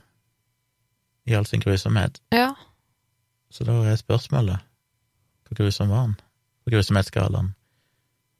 [1.24, 2.20] i all sin grusomhet.
[2.34, 2.52] Ja.
[3.50, 4.62] Så da er spørsmålet
[5.48, 6.14] hvor grusom var han?
[6.64, 7.52] På grusomhetsskalaen.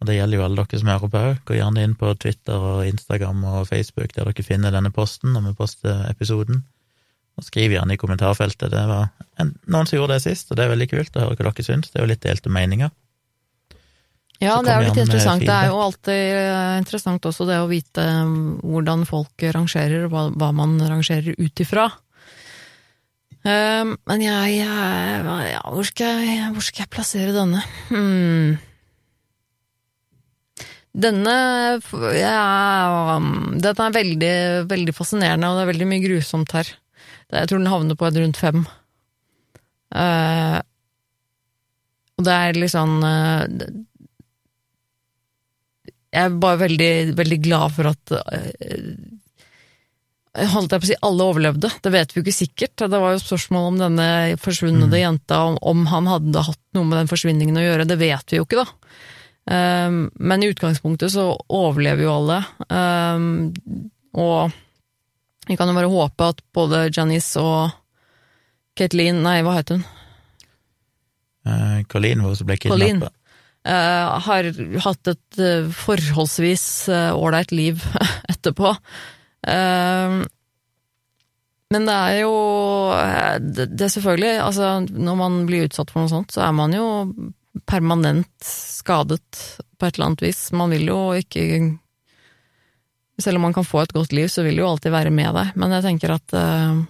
[0.01, 1.41] Og det gjelder jo alle dere som hører på òg.
[1.47, 5.51] Gå gjerne inn på Twitter og Instagram og Facebook der dere finner denne posten når
[5.51, 6.65] vi poster episoden.
[7.39, 8.73] Og skriv gjerne i kommentarfeltet.
[8.73, 11.37] Det var en, noen som gjorde det sist, og det er veldig kult å høre
[11.37, 11.93] hva dere syns.
[11.93, 12.91] Det er jo litt delte meninger.
[14.43, 15.45] Ja, det er jo litt interessant.
[15.47, 20.27] Det er jo alltid eh, interessant også det å vite um, hvordan folk rangerer, hva,
[20.35, 21.87] hva man rangerer ut ifra.
[23.43, 27.63] Um, men jeg, jeg ja, hvor, skal jeg hvor skal jeg plassere denne?
[27.89, 28.59] Hmm.
[30.93, 31.35] Denne
[32.19, 34.37] ja, um, Denne er veldig,
[34.71, 36.75] veldig fascinerende, og det er veldig mye grusomt her.
[37.33, 38.67] Jeg tror den havner på et rundt fem.
[39.97, 40.59] Eh,
[42.19, 43.71] og det er litt sånn eh,
[46.13, 48.93] Jeg er bare veldig, veldig glad for at eh,
[50.53, 51.71] holdt jeg på å si, alle overlevde.
[51.85, 52.85] Det vet vi jo ikke sikkert.
[52.85, 54.09] Det var jo spørsmål om denne
[54.41, 57.89] forsvunne jenta, om, om han hadde hatt noe med den forsvinningen å gjøre.
[57.89, 58.99] Det vet vi jo ikke, da.
[59.43, 62.39] Um, men i utgangspunktet så overlever jo alle.
[62.69, 63.53] Um,
[64.15, 64.53] og
[65.49, 67.73] vi kan jo bare håpe at både Janice og
[68.79, 69.83] Katelyn Nei, hva het hun?
[71.43, 73.11] Uh, Colleen, hun som ble kidnappa.
[73.69, 74.51] Eh, har
[74.85, 76.67] hatt et uh, forholdsvis
[77.15, 77.83] ålreit uh, liv
[78.33, 78.77] etterpå.
[79.43, 80.23] Eh,
[81.73, 82.35] men det er jo
[82.95, 86.75] eh, det, er selvfølgelig Altså, når man blir utsatt for noe sånt, så er man
[86.77, 86.87] jo
[87.69, 89.23] permanent skadet
[89.79, 90.47] på et eller annet vis.
[90.57, 91.47] Man vil jo ikke
[93.21, 95.35] Selv om man kan få et godt liv, så vil det jo alltid være med
[95.37, 95.53] deg.
[95.61, 96.83] Men jeg tenker at eh,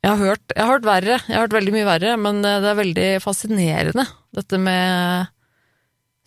[0.00, 2.56] jeg har, hørt, jeg har hørt verre, jeg har hørt veldig mye verre, men eh,
[2.62, 5.28] det er veldig fascinerende, dette med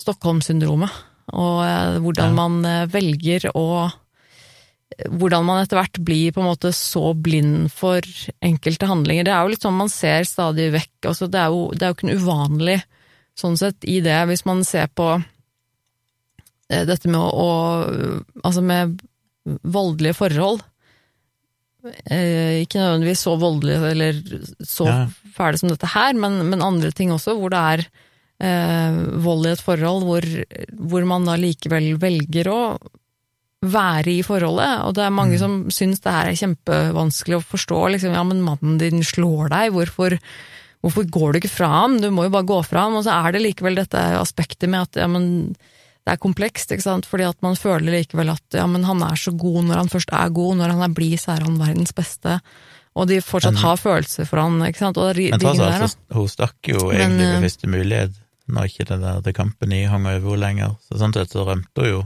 [0.04, 0.94] Stockholm-syndromet,
[1.34, 3.68] og eh, hvordan man eh, velger å
[4.94, 8.06] Hvordan man etter hvert blir på en måte så blind for
[8.46, 9.26] enkelte handlinger.
[9.26, 11.08] Det er jo litt sånn man ser stadig vekk.
[11.10, 12.76] Altså, det, er jo, det er jo ikke noe uvanlig
[13.34, 15.08] sånn sett i det, hvis man ser på
[16.70, 17.50] dette med å, å
[18.46, 19.02] Altså med
[19.66, 20.62] voldelige forhold.
[21.84, 24.20] Eh, ikke nødvendigvis så voldelige eller
[24.64, 25.08] så Ja.
[25.36, 27.86] fæle som dette her, men, men andre ting også, hvor det er
[28.40, 30.28] eh, vold i et forhold, hvor,
[30.80, 32.62] hvor man da likevel velger å
[33.64, 37.78] være i forholdet, og det er mange som syns det her er kjempevanskelig å forstå,
[37.96, 40.18] liksom, ja, men mannen din slår deg, hvorfor,
[40.84, 43.16] hvorfor går du ikke fra ham, du må jo bare gå fra ham, og så
[43.24, 45.56] er det likevel dette aspektet med at, ja, men
[46.04, 49.16] det er komplekst, ikke sant, fordi at man føler likevel at ja, men han er
[49.20, 51.96] så god når han først er god, når han er blid, så er han verdens
[51.96, 52.40] beste,
[52.94, 55.98] og de fortsatt Men- har følelser for han, ikke sant, og de, Men tross alt,
[56.14, 60.06] hun stakk jo egentlig eh, ved første mulighet, når ikke det der The Company hang
[60.06, 60.76] over henne lenger.
[60.84, 62.02] Så sånn sett så rømte hun jo.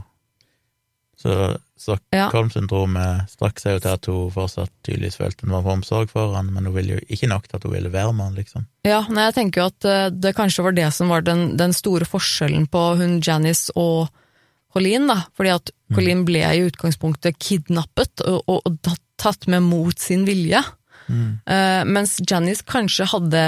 [1.18, 1.32] Så
[1.80, 6.34] Stockholm-syndromet strakk seg jo til at hun fortsatt tydeligvis følte en var for omsorg for
[6.36, 8.66] han, men hun ville jo ikke nok til at hun ville være med han, liksom.
[8.88, 11.72] Ja, nei, jeg tenker jo at eh, det kanskje var det som var den, den
[11.76, 14.08] store forskjellen på hun Janice og
[14.74, 15.94] Colleen, da, fordi at Mm.
[15.96, 18.74] Colleen ble i utgangspunktet kidnappet og, og, og
[19.16, 20.60] tatt- med mot sin vilje.
[21.08, 21.38] Mm.
[21.48, 23.40] Uh, mens Janice kanskje hadde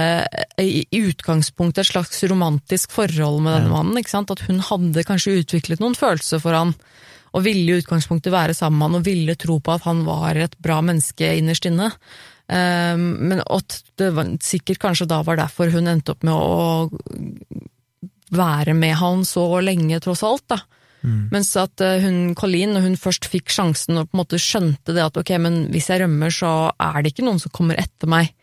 [0.56, 3.82] i, i utgangspunktet et slags romantisk forhold med denne Ja.
[3.82, 4.24] mannen.
[4.32, 6.72] At hun hadde kanskje utviklet noen følelser for han,
[7.30, 10.38] og ville i utgangspunktet være sammen med han, og ville tro på at han var
[10.38, 11.92] et bra menneske innerst inne.
[12.50, 16.90] Eh, men at det var, sikkert kanskje da var derfor hun endte opp med å
[18.34, 20.46] være med han så lenge, tross alt.
[20.50, 20.60] da.
[21.00, 21.30] Mm.
[21.32, 24.94] Mens at eh, hun, Colleen, når hun først fikk sjansen og på en måte skjønte
[24.96, 28.10] det at ok, men hvis jeg rømmer, så er det ikke noen som kommer etter
[28.10, 28.34] meg,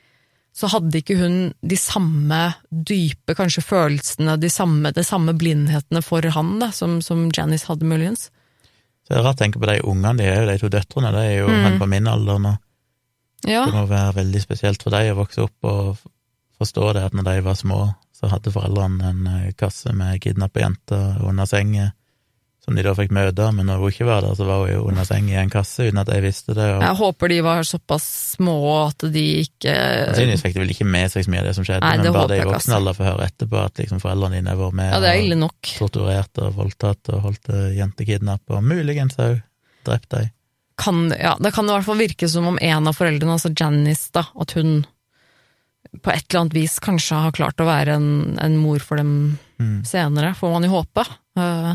[0.57, 2.39] så hadde ikke hun de samme
[2.71, 7.85] dype kanskje følelsene, de samme, de samme blindhetene for han da, som, som Janice hadde
[7.85, 8.31] muligens.
[9.07, 11.11] Så det er rart å tenke på de ungene, de er jo de to døtrene,
[11.15, 11.77] de er jo Mm.
[11.79, 12.57] på min alder nå.
[13.47, 15.97] Ja, Det må være veldig spesielt for dem å vokse opp og
[16.59, 20.59] forstå det at når de var små, så hadde foreldrene en eh, kasse med kidnappa
[20.59, 21.93] jenter under sengen,
[22.67, 24.81] som de da fikk møte, men når hun ikke var der, så var hun jo
[24.89, 26.65] under seng i en kasse uten at jeg visste det.
[26.75, 30.87] og jeg håper de var såpass små at de ikke Sannsynligvis fikk de vel ikke
[30.97, 32.75] med seg så mye av det som skjedde, Nei, det men bare det i voksen
[32.75, 35.39] alder får høre etterpå at liksom foreldrene dine har vært med Ja, det er ille
[35.39, 35.55] nok.
[35.71, 39.39] og torturert og voldtatt og holdt jenter og muligens òg
[39.87, 40.29] drept dem.
[40.77, 44.11] Kan, ja, det kan i hvert fall virke som om en av foreldrene, altså Janice,
[44.13, 44.81] da, at hun
[46.03, 48.09] på et eller annet vis kanskje har klart å være en,
[48.43, 49.81] en mor for dem Mm.
[49.89, 51.01] senere, får man jo håpe.
[51.33, 51.71] Eh,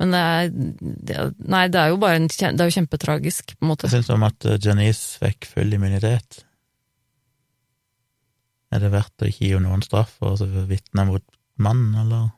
[0.00, 0.50] Men det er,
[1.08, 3.88] det, nei, det er jo bare en, det er jo kjempetragisk, på en måte.
[3.88, 6.42] Hva syns du om at eh, Janice fikk full immunitet?
[8.74, 10.34] Er det verdt å ikke gi henne noen straff å
[10.68, 11.24] vitne mot
[11.62, 12.28] mannen, eller?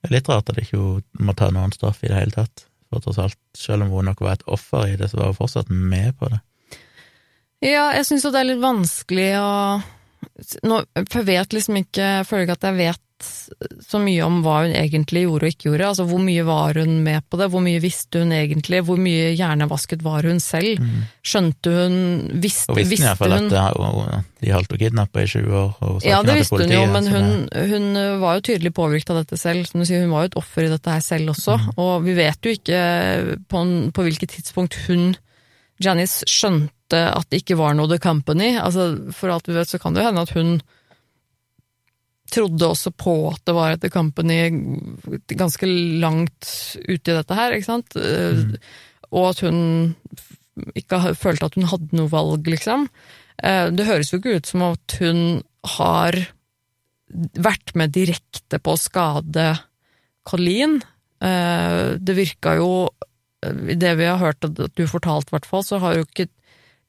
[0.00, 2.66] Det er litt rart at ikke hun må ta noen straff i det hele tatt,
[2.90, 5.38] for tross alt, selv om hun nok var et offer i det, så var hun
[5.38, 6.42] fortsatt med på det.
[7.64, 9.50] Ja, jeg syns jo det er litt vanskelig å
[10.66, 13.02] nå, jeg vet liksom ikke Jeg føler ikke at jeg vet
[13.80, 15.86] så mye om hva hun egentlig gjorde og ikke gjorde.
[15.88, 17.46] Altså, Hvor mye var hun med på det?
[17.52, 18.82] Hvor mye visste hun egentlig?
[18.84, 20.82] Hvor mye hjernevasket var hun selv?
[21.24, 21.96] Skjønte hun
[22.42, 23.48] Visste, Hun visste iallfall at
[24.44, 27.88] de holdt og kidnappa i 20 år, Ja, det visste hun jo, men hun, hun
[28.20, 29.64] var jo tydelig påvirket av dette selv.
[29.70, 31.72] Som du sier, hun var jo et offer i dette her selv også, Mm.
[31.80, 32.80] og vi vet jo ikke
[33.48, 35.14] på, en, på hvilket tidspunkt hun,
[35.80, 38.58] Janice, skjønte at det ikke var noe The Company.
[38.60, 40.60] Altså, for alt vi vet så kan det jo hende at hun
[42.32, 44.38] trodde også på at det var et Company
[45.32, 45.68] ganske
[46.02, 46.50] langt
[46.88, 47.96] ute i dette her, ikke sant?
[47.96, 48.56] Mm.
[49.12, 49.60] Og at hun
[50.76, 52.88] ikke følte at hun hadde noe valg, liksom.
[53.42, 55.42] Eh, Det høres jo ikke ut som at hun
[55.76, 56.16] har
[57.36, 59.48] vært med direkte på å skade
[60.26, 60.80] Colleen.
[61.20, 62.88] Eh, Det virka jo,
[63.44, 66.28] i det vi har hørt at du fortalte, i hvert fall, så har jo ikke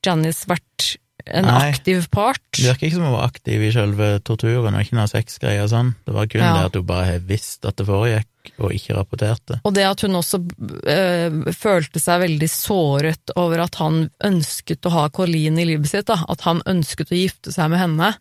[0.05, 0.97] Janice vært
[1.31, 1.69] en Nei.
[1.71, 2.41] aktiv part.
[2.55, 5.71] Det virker ikke som hun var aktiv i selve torturen, og ikke noe sexgreier og
[5.73, 5.93] sånn.
[6.05, 6.53] Det var kun Ja.
[6.57, 8.27] det at hun bare har visst at det foregikk,
[8.59, 9.59] og ikke rapporterte.
[9.67, 10.39] Og det at hun også
[10.87, 16.07] øh, følte seg veldig såret over at han ønsket å ha Colleen i livet sitt,
[16.07, 16.21] da.
[16.29, 18.13] at han ønsket å gifte seg med henne.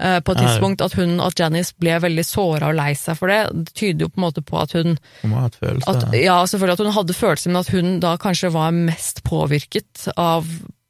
[0.00, 3.26] Eh, på et tidspunkt at hun, at Janice ble veldig såra og lei seg for
[3.32, 3.40] det.
[3.66, 4.92] Det tyder jo på en måte på at hun
[5.24, 5.96] Hun må ha hatt følelser.
[6.06, 10.06] at, Ja, selvfølgelig at hun hadde følelser, men at hun da kanskje var mest påvirket
[10.16, 10.46] av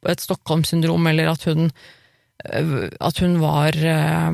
[0.07, 1.65] et Stockholm-syndrom, eller at hun
[2.45, 4.31] eh, At hun var eh,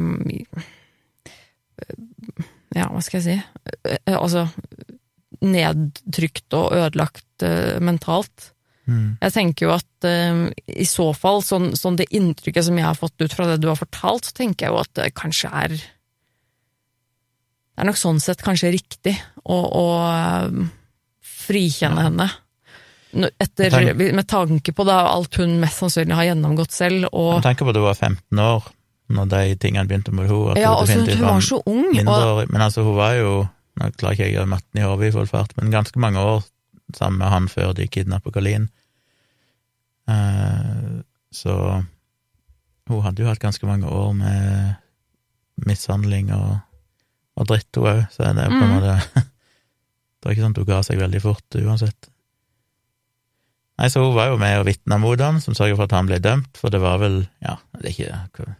[2.76, 3.42] Ja, hva skal jeg si
[3.84, 4.48] Eh, Altså
[5.46, 7.44] nedtrykt og ødelagt
[7.84, 8.52] mentalt.
[8.88, 9.18] Mm.
[9.22, 10.06] Jeg tenker jo at
[10.72, 13.68] i så fall, sånn, sånn det inntrykket som jeg har fått ut fra det du
[13.68, 15.84] har fortalt, så tenker jeg jo at det kanskje er Det
[17.84, 19.86] er nok sånn sett kanskje riktig å, å
[21.22, 22.04] frikjenne Ja.
[22.08, 22.28] henne.
[23.40, 27.66] Etter, med tanke på da, alt hun mest sannsynlig har gjennomgått selv, og Jeg tenker
[27.66, 28.68] på at hun var 15 år
[29.16, 30.56] når de tingene begynte med henne.
[30.60, 32.42] Ja, hun altså, var så ung, og.
[32.50, 35.12] Men altså, hun var jo Nå klarer ikke jeg å gjøre matten i hodet i
[35.12, 36.46] full fart, men ganske mange år
[36.96, 38.70] sammen med han før de kidnappa Colleen.
[40.08, 41.02] Uh,
[41.34, 41.84] så
[42.88, 44.76] hun hadde jo hatt ganske mange år med
[45.68, 46.60] mishandling og,
[47.36, 48.76] og dritt, hun òg, så det er på en Mhm.
[48.78, 48.96] måte
[50.22, 52.08] Det er ikke sånn at hun ga seg veldig fort uansett.
[53.78, 56.08] Nei, så hun var jo med og vitna mot han, som sørga for at han
[56.08, 58.56] ble dømt, for det var vel Ja, det er ikke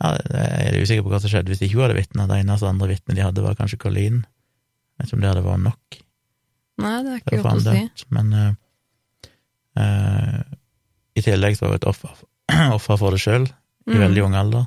[0.00, 2.26] Ja, det- jeg er usikker på hva som skjedde hvis ikke hun hadde vitna.
[2.30, 4.22] Det eneste andre vitnet de hadde, var kanskje Colleen.
[4.22, 6.00] Jeg vet ikke om det hadde vært nok
[6.80, 8.04] Nei, det er ikke godt å si.
[8.10, 8.52] men uh,
[9.76, 10.40] uh,
[11.18, 12.14] i tillegg så var hun et offer,
[12.78, 13.48] offer for det sjøl,
[13.90, 14.00] i Mm.
[14.04, 14.66] veldig ung alder.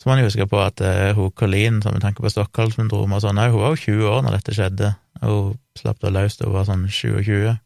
[0.00, 3.20] Så må man huske på at uh, hun Colleen, som med tanke på Stockholm-syndrom og
[3.22, 6.46] sånn, hun var jo 20 år når dette skjedde, og hun slapp da løs da
[6.48, 7.58] hun var sånn 27.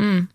[0.00, 0.26] Mm.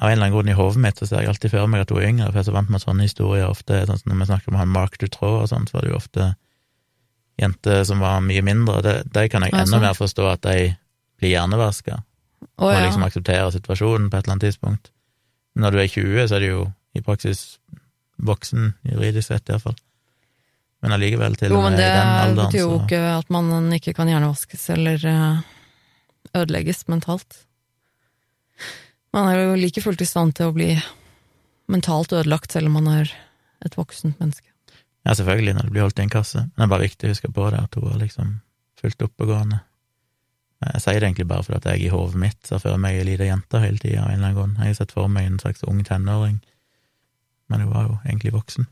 [0.00, 1.90] Av en eller annen grunn i hodet mitt så ser jeg alltid for meg at
[1.92, 4.22] hun er yngre, for jeg er så vant med sånne historier ofte sånn som når
[4.22, 6.30] vi snakker om han Mark Dutroux og sånt, så var det jo ofte
[7.40, 8.80] jenter som var mye mindre.
[8.84, 10.72] Det, de kan jeg Ja, enda mer forstå at de
[11.20, 12.82] blir hjernevaska Å, og ja.
[12.86, 14.92] liksom aksepterer situasjonen på et eller annet tidspunkt.
[15.60, 16.62] Når du er 20, så er du jo
[16.96, 17.44] i praksis
[18.22, 19.76] voksen, juridisk sett iallfall.
[20.82, 23.28] Men allikevel, til og med i den alderen, Jo, men det betyr jo ikke at
[23.30, 25.42] man ikke kan hjernevaskes eller eh,
[26.40, 27.44] ødelegges mentalt.
[29.12, 30.70] Man er jo like fullt i stand til å bli
[31.72, 33.12] mentalt ødelagt selv om man er
[33.64, 34.48] et voksent menneske.
[35.02, 36.46] Ja, selvfølgelig, når du blir holdt i en kasse.
[36.46, 38.32] Men det er bare viktig å huske på det, at hun var liksom
[38.80, 39.60] fullt oppegående.
[40.62, 43.06] Jeg sier det egentlig bare fordi at jeg i hodet mitt ser for meg ei
[43.06, 44.06] lita jente hele tida.
[44.14, 46.38] Jeg har sett for meg en slags ung tenåring,
[47.50, 48.68] men hun var jo egentlig voksen.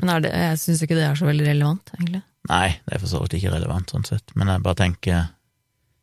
[0.00, 2.22] Men det, jeg syns ikke det er så veldig relevant, egentlig.
[2.48, 5.30] Nei, det er for så vidt ikke relevant sånn sett, men jeg bare tenker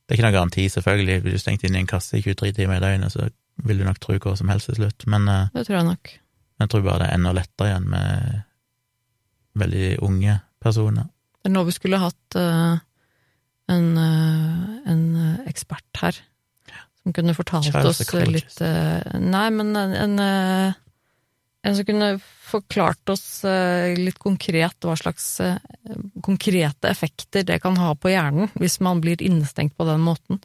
[0.09, 1.21] Det er ikke noen garanti, selvfølgelig.
[1.21, 3.27] Blir du stengt inn i en kasse i 23 timer i døgnet, så
[3.65, 6.13] vil du nok tro hva som helst til slutt, men eh, Det tror jeg nok.
[6.59, 8.41] jeg tror bare det er enda lettere igjen med
[9.59, 11.09] veldig unge personer.
[11.43, 12.79] Er nå vi skulle hatt uh,
[13.71, 15.03] en, uh, en
[15.49, 16.19] ekspert her,
[16.99, 22.11] som kunne fortalt oss litt uh, Nei, men en, en, som kunne
[22.49, 23.43] forklart oss
[23.99, 25.35] litt konkret hva slags
[26.25, 30.39] konkrete effekter det kan ha på hjernen hvis man blir innestengt på den måten.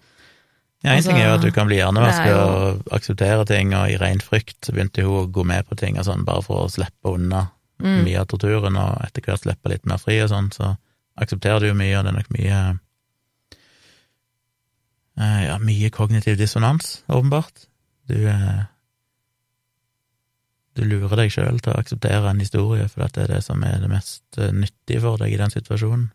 [0.85, 3.47] Ja, En Altså, ting er jo at du kan bli hjernevaska er jo- og akseptere
[3.49, 6.43] ting, og i ren frykt begynte hun å gå med på ting og sånn, bare
[6.45, 8.05] for å slippe unna Mm.
[8.05, 10.77] mye av torturen, og etter hvert slippe litt mer fri og sånn, så
[11.19, 12.79] aksepterer du jo mye, og det er nok mye
[15.19, 17.67] eh, Ja, mye kognitiv dissonans, åpenbart.
[18.09, 18.65] Du eh,
[20.75, 23.63] Du lurer deg sjøl til å akseptere en historie, for dette det er det som
[23.63, 26.09] er det mest eh, nyttige for deg i den situasjonen.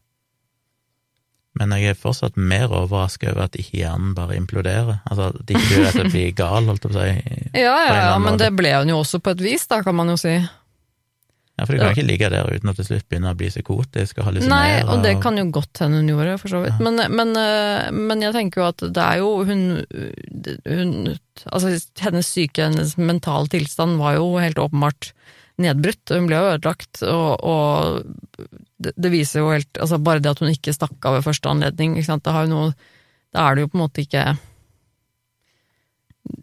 [1.60, 5.02] Men jeg er fortsatt mer overraska over at ikke hjernen bare imploderer.
[5.10, 7.36] Altså at ikke du rett og blir gal, holdt jeg på å si.
[7.66, 8.46] Ja, ja, ja, men måte.
[8.46, 10.38] det ble hun jo også på et vis, da, kan man jo si.
[11.60, 11.92] Ja, for du kan Ja.
[11.92, 15.18] ikke ligge der uten å til slutt begynne å bli psykotisk og Nei, og det
[15.20, 16.78] kan jo godt hende hun gjorde, for så vidt.
[16.80, 16.86] Ja.
[16.88, 19.66] Men, men, eh, men jeg tenker jo at det er jo hun,
[20.64, 20.94] hun
[21.50, 25.12] Altså, hennes syke, hennes mentale tilstand var jo helt åpenbart
[25.60, 26.12] nedbrutt.
[26.12, 28.48] Hun ble jo ødelagt, og, og
[28.80, 31.98] det, viser jo helt Altså, bare det at hun ikke stakk av ved første anledning,
[32.00, 32.70] det har jo noe
[33.36, 34.24] Da er det jo på en måte ikke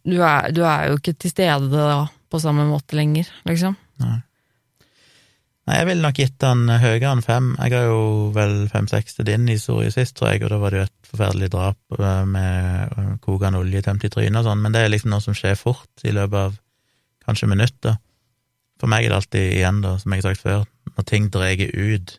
[0.06, 3.76] du er, du er jo ikke til stede da, på samme måte lenger, liksom.
[4.02, 4.16] Nei.
[5.66, 7.48] Nei, jeg ville nok gitt den høyere enn fem.
[7.58, 8.02] Jeg har jo
[8.34, 11.48] vel fem-seks til din historie sist, tror jeg, og da var det jo et forferdelig
[11.50, 15.10] drap eh, med eh, kokende olje tømt i trynet og sånn, men det er liksom
[15.10, 16.54] noe som skjer fort i løpet av
[17.26, 17.98] kanskje minutter.
[18.78, 20.64] For meg er det alltid igjen, da, som jeg har sagt før,
[20.94, 22.14] når ting drar ut,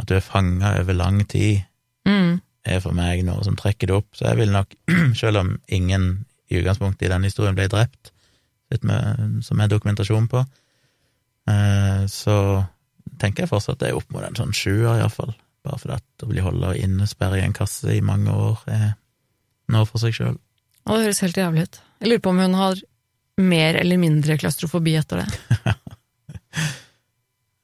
[0.00, 1.64] at du er fanga over lang tid,
[2.06, 2.40] Mm.
[2.66, 4.74] er for meg noe som trekker det opp, så jeg vil nok,
[5.22, 8.12] selv om ingen i utgangspunktet i den historien ble drept,
[8.82, 10.44] med, som er dokumentasjon på,
[11.50, 12.36] eh, så
[13.18, 15.34] tenker jeg fortsatt at det er opp mot en sånn sjuer, iallfall.
[15.66, 18.88] Bare fordi at å bli holdt og innesperret i en kasse i mange år er
[19.74, 20.36] noe for seg sjøl.
[20.86, 21.80] Og det høres helt jævlig ut.
[22.02, 22.82] Jeg lurer på om hun har
[23.42, 25.28] mer eller mindre klaustrofobi etter det.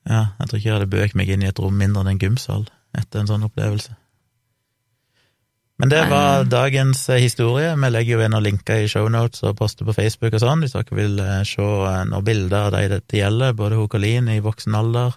[0.08, 2.22] Ja, jeg tror ikke jeg hadde bøkt meg inn i et rom mindre enn en
[2.22, 2.64] gymsal
[2.98, 3.94] etter en sånn opplevelse.
[5.82, 7.72] Men det var dagens eh, historie.
[7.74, 10.76] Vi legger jo inn noen linker i shownotes og poster på Facebook og sånn, hvis
[10.76, 14.76] dere vil eh, se eh, noen bilder av de dette gjelder, både hun i voksen
[14.78, 15.16] alder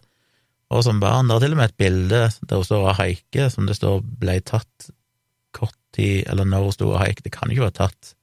[0.74, 1.30] og som barn.
[1.30, 4.02] Det er til og med et bilde der hun står og haiker, som det står
[4.02, 4.90] ble tatt
[5.54, 7.28] kort tid, eller når hun sto og haiket.
[7.28, 8.16] Det kan ikke være tatt.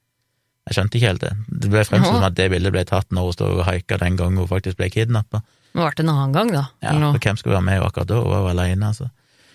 [0.67, 1.33] Jeg skjønte ikke helt det.
[1.47, 4.19] Det ble fremstilt som at det bildet ble tatt når hun stod og haika den
[4.19, 5.43] gangen hun faktisk ble kidnappa.
[5.73, 6.67] Det ble det en annen gang, da.
[6.85, 8.19] Ja, for hvem skulle være med akkurat da?
[8.21, 9.09] Hun var jo alene, altså.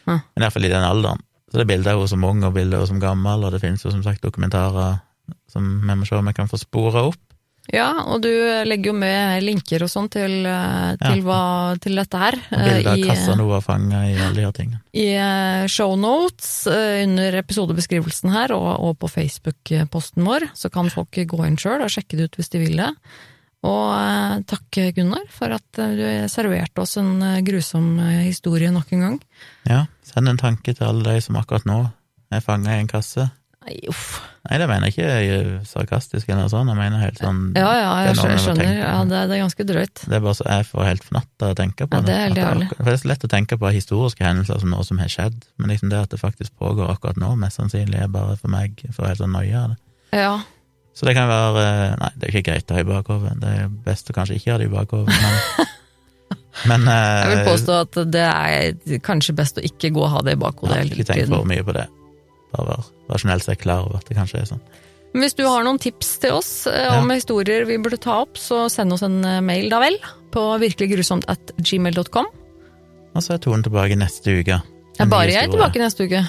[0.09, 0.19] Ja.
[0.19, 1.23] Men iallfall i den alderen.
[1.49, 3.55] Så det er bilder av henne som ung og bilder av henne som gammel, og
[3.55, 4.99] det finnes jo som sagt dokumentarer
[5.53, 7.23] som vi må se om vi kan få spora opp.
[7.69, 8.31] Ja, og du
[8.65, 11.75] legger jo med linker og sånn til, eh, til, Ja.
[11.77, 12.37] til dette her.
[12.49, 14.81] Og bilder av eh, i, kassene hun var fanga i, alle de her tingene.
[14.97, 21.43] I eh, shownotes under episodebeskrivelsen her, og, og på Facebook-posten vår, så kan folk gå
[21.45, 22.89] inn sjøl og sjekke det ut hvis de vil det.
[23.67, 28.93] Og eh, takk, Gunnar, for at eh, du serverte oss en eh, grusom historie nok
[28.95, 29.17] en gang.
[29.67, 31.81] Ja, send en tanke til alle de som akkurat nå
[32.31, 33.31] er fanga i en kasse.
[33.67, 34.21] Nei, uff.
[34.47, 34.95] Nei, det mener jeg
[35.27, 38.45] ikke sarkastisk eller noe sånt, jeg mener helt sånn Ja, ja, det jeg noe skjø-
[38.47, 38.71] skjønner.
[38.79, 40.03] Ja, det, det er ganske drøyt.
[40.09, 42.23] Det er bare så jeg får helt fnatt av å tenke på Ja, det er
[42.23, 42.69] helt At jævlig.
[42.77, 45.43] For det er så lett å tenke på historiske hendelser som noe som har skjedd,
[45.59, 48.79] men liksom det at det faktisk pågår akkurat nå, mest sannsynlig er bare for meg
[48.95, 49.79] for helt sånn noia av det.
[50.23, 50.33] Ja.
[50.99, 51.65] Så det kan være
[52.01, 53.37] Nei, det er ikke greit å ha i bakhodet.
[53.39, 55.67] Det er best å kanskje ikke ha det i bakhodet, men
[56.67, 60.23] Men Jeg vil eh, påstå at det er kanskje best å ikke gå og ha
[60.27, 60.99] det i bakhodet har tiden.
[60.99, 61.85] ikke tenkt for mye på det.
[62.51, 64.65] Bare være jeg er klar over at det kanskje er sånn.
[65.15, 68.37] Men Hvis du har noen tips til oss om om historier vi burde ta opp,
[68.41, 69.97] så send oss en eh, mail da vel,
[70.35, 72.29] på virkeliggrusomt at gmail.com.
[73.15, 74.59] Og så er Tone tilbake neste uke.
[74.99, 76.27] Er bare jeg tilbake neste uke?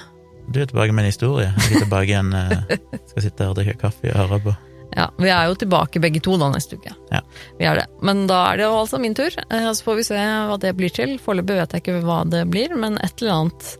[0.51, 1.51] Du er tilbake med en historie.
[1.69, 2.77] Jeg er tilbake igjen, eh,
[3.11, 4.55] skal sitte her og drikke kaffe og høre på.
[4.97, 6.95] Ja, Vi er jo tilbake begge to da neste uke.
[7.13, 7.19] Ja.
[7.59, 7.85] Vi er det.
[8.01, 9.29] Men da er det jo altså min tur.
[9.51, 11.19] Eh, Så får vi se hva det blir til.
[11.21, 13.77] Foreløpig vet jeg ikke hva det blir, men et eller annet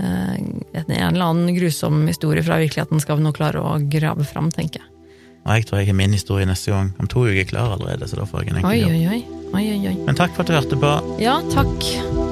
[0.00, 0.36] eh,
[0.74, 4.80] En eller annen grusom historie fra virkeligheten skal vi nå klare å grave fram, tenker
[4.82, 4.88] jeg.
[5.46, 6.92] Og jeg tror jeg har min historie neste gang.
[7.00, 9.24] Om to uker er klar allerede, så da får jeg en enkel jobb.
[9.56, 9.96] oi, oi, oi.
[10.06, 11.18] Men takk for at du hørte på.
[11.24, 12.31] Ja, takk.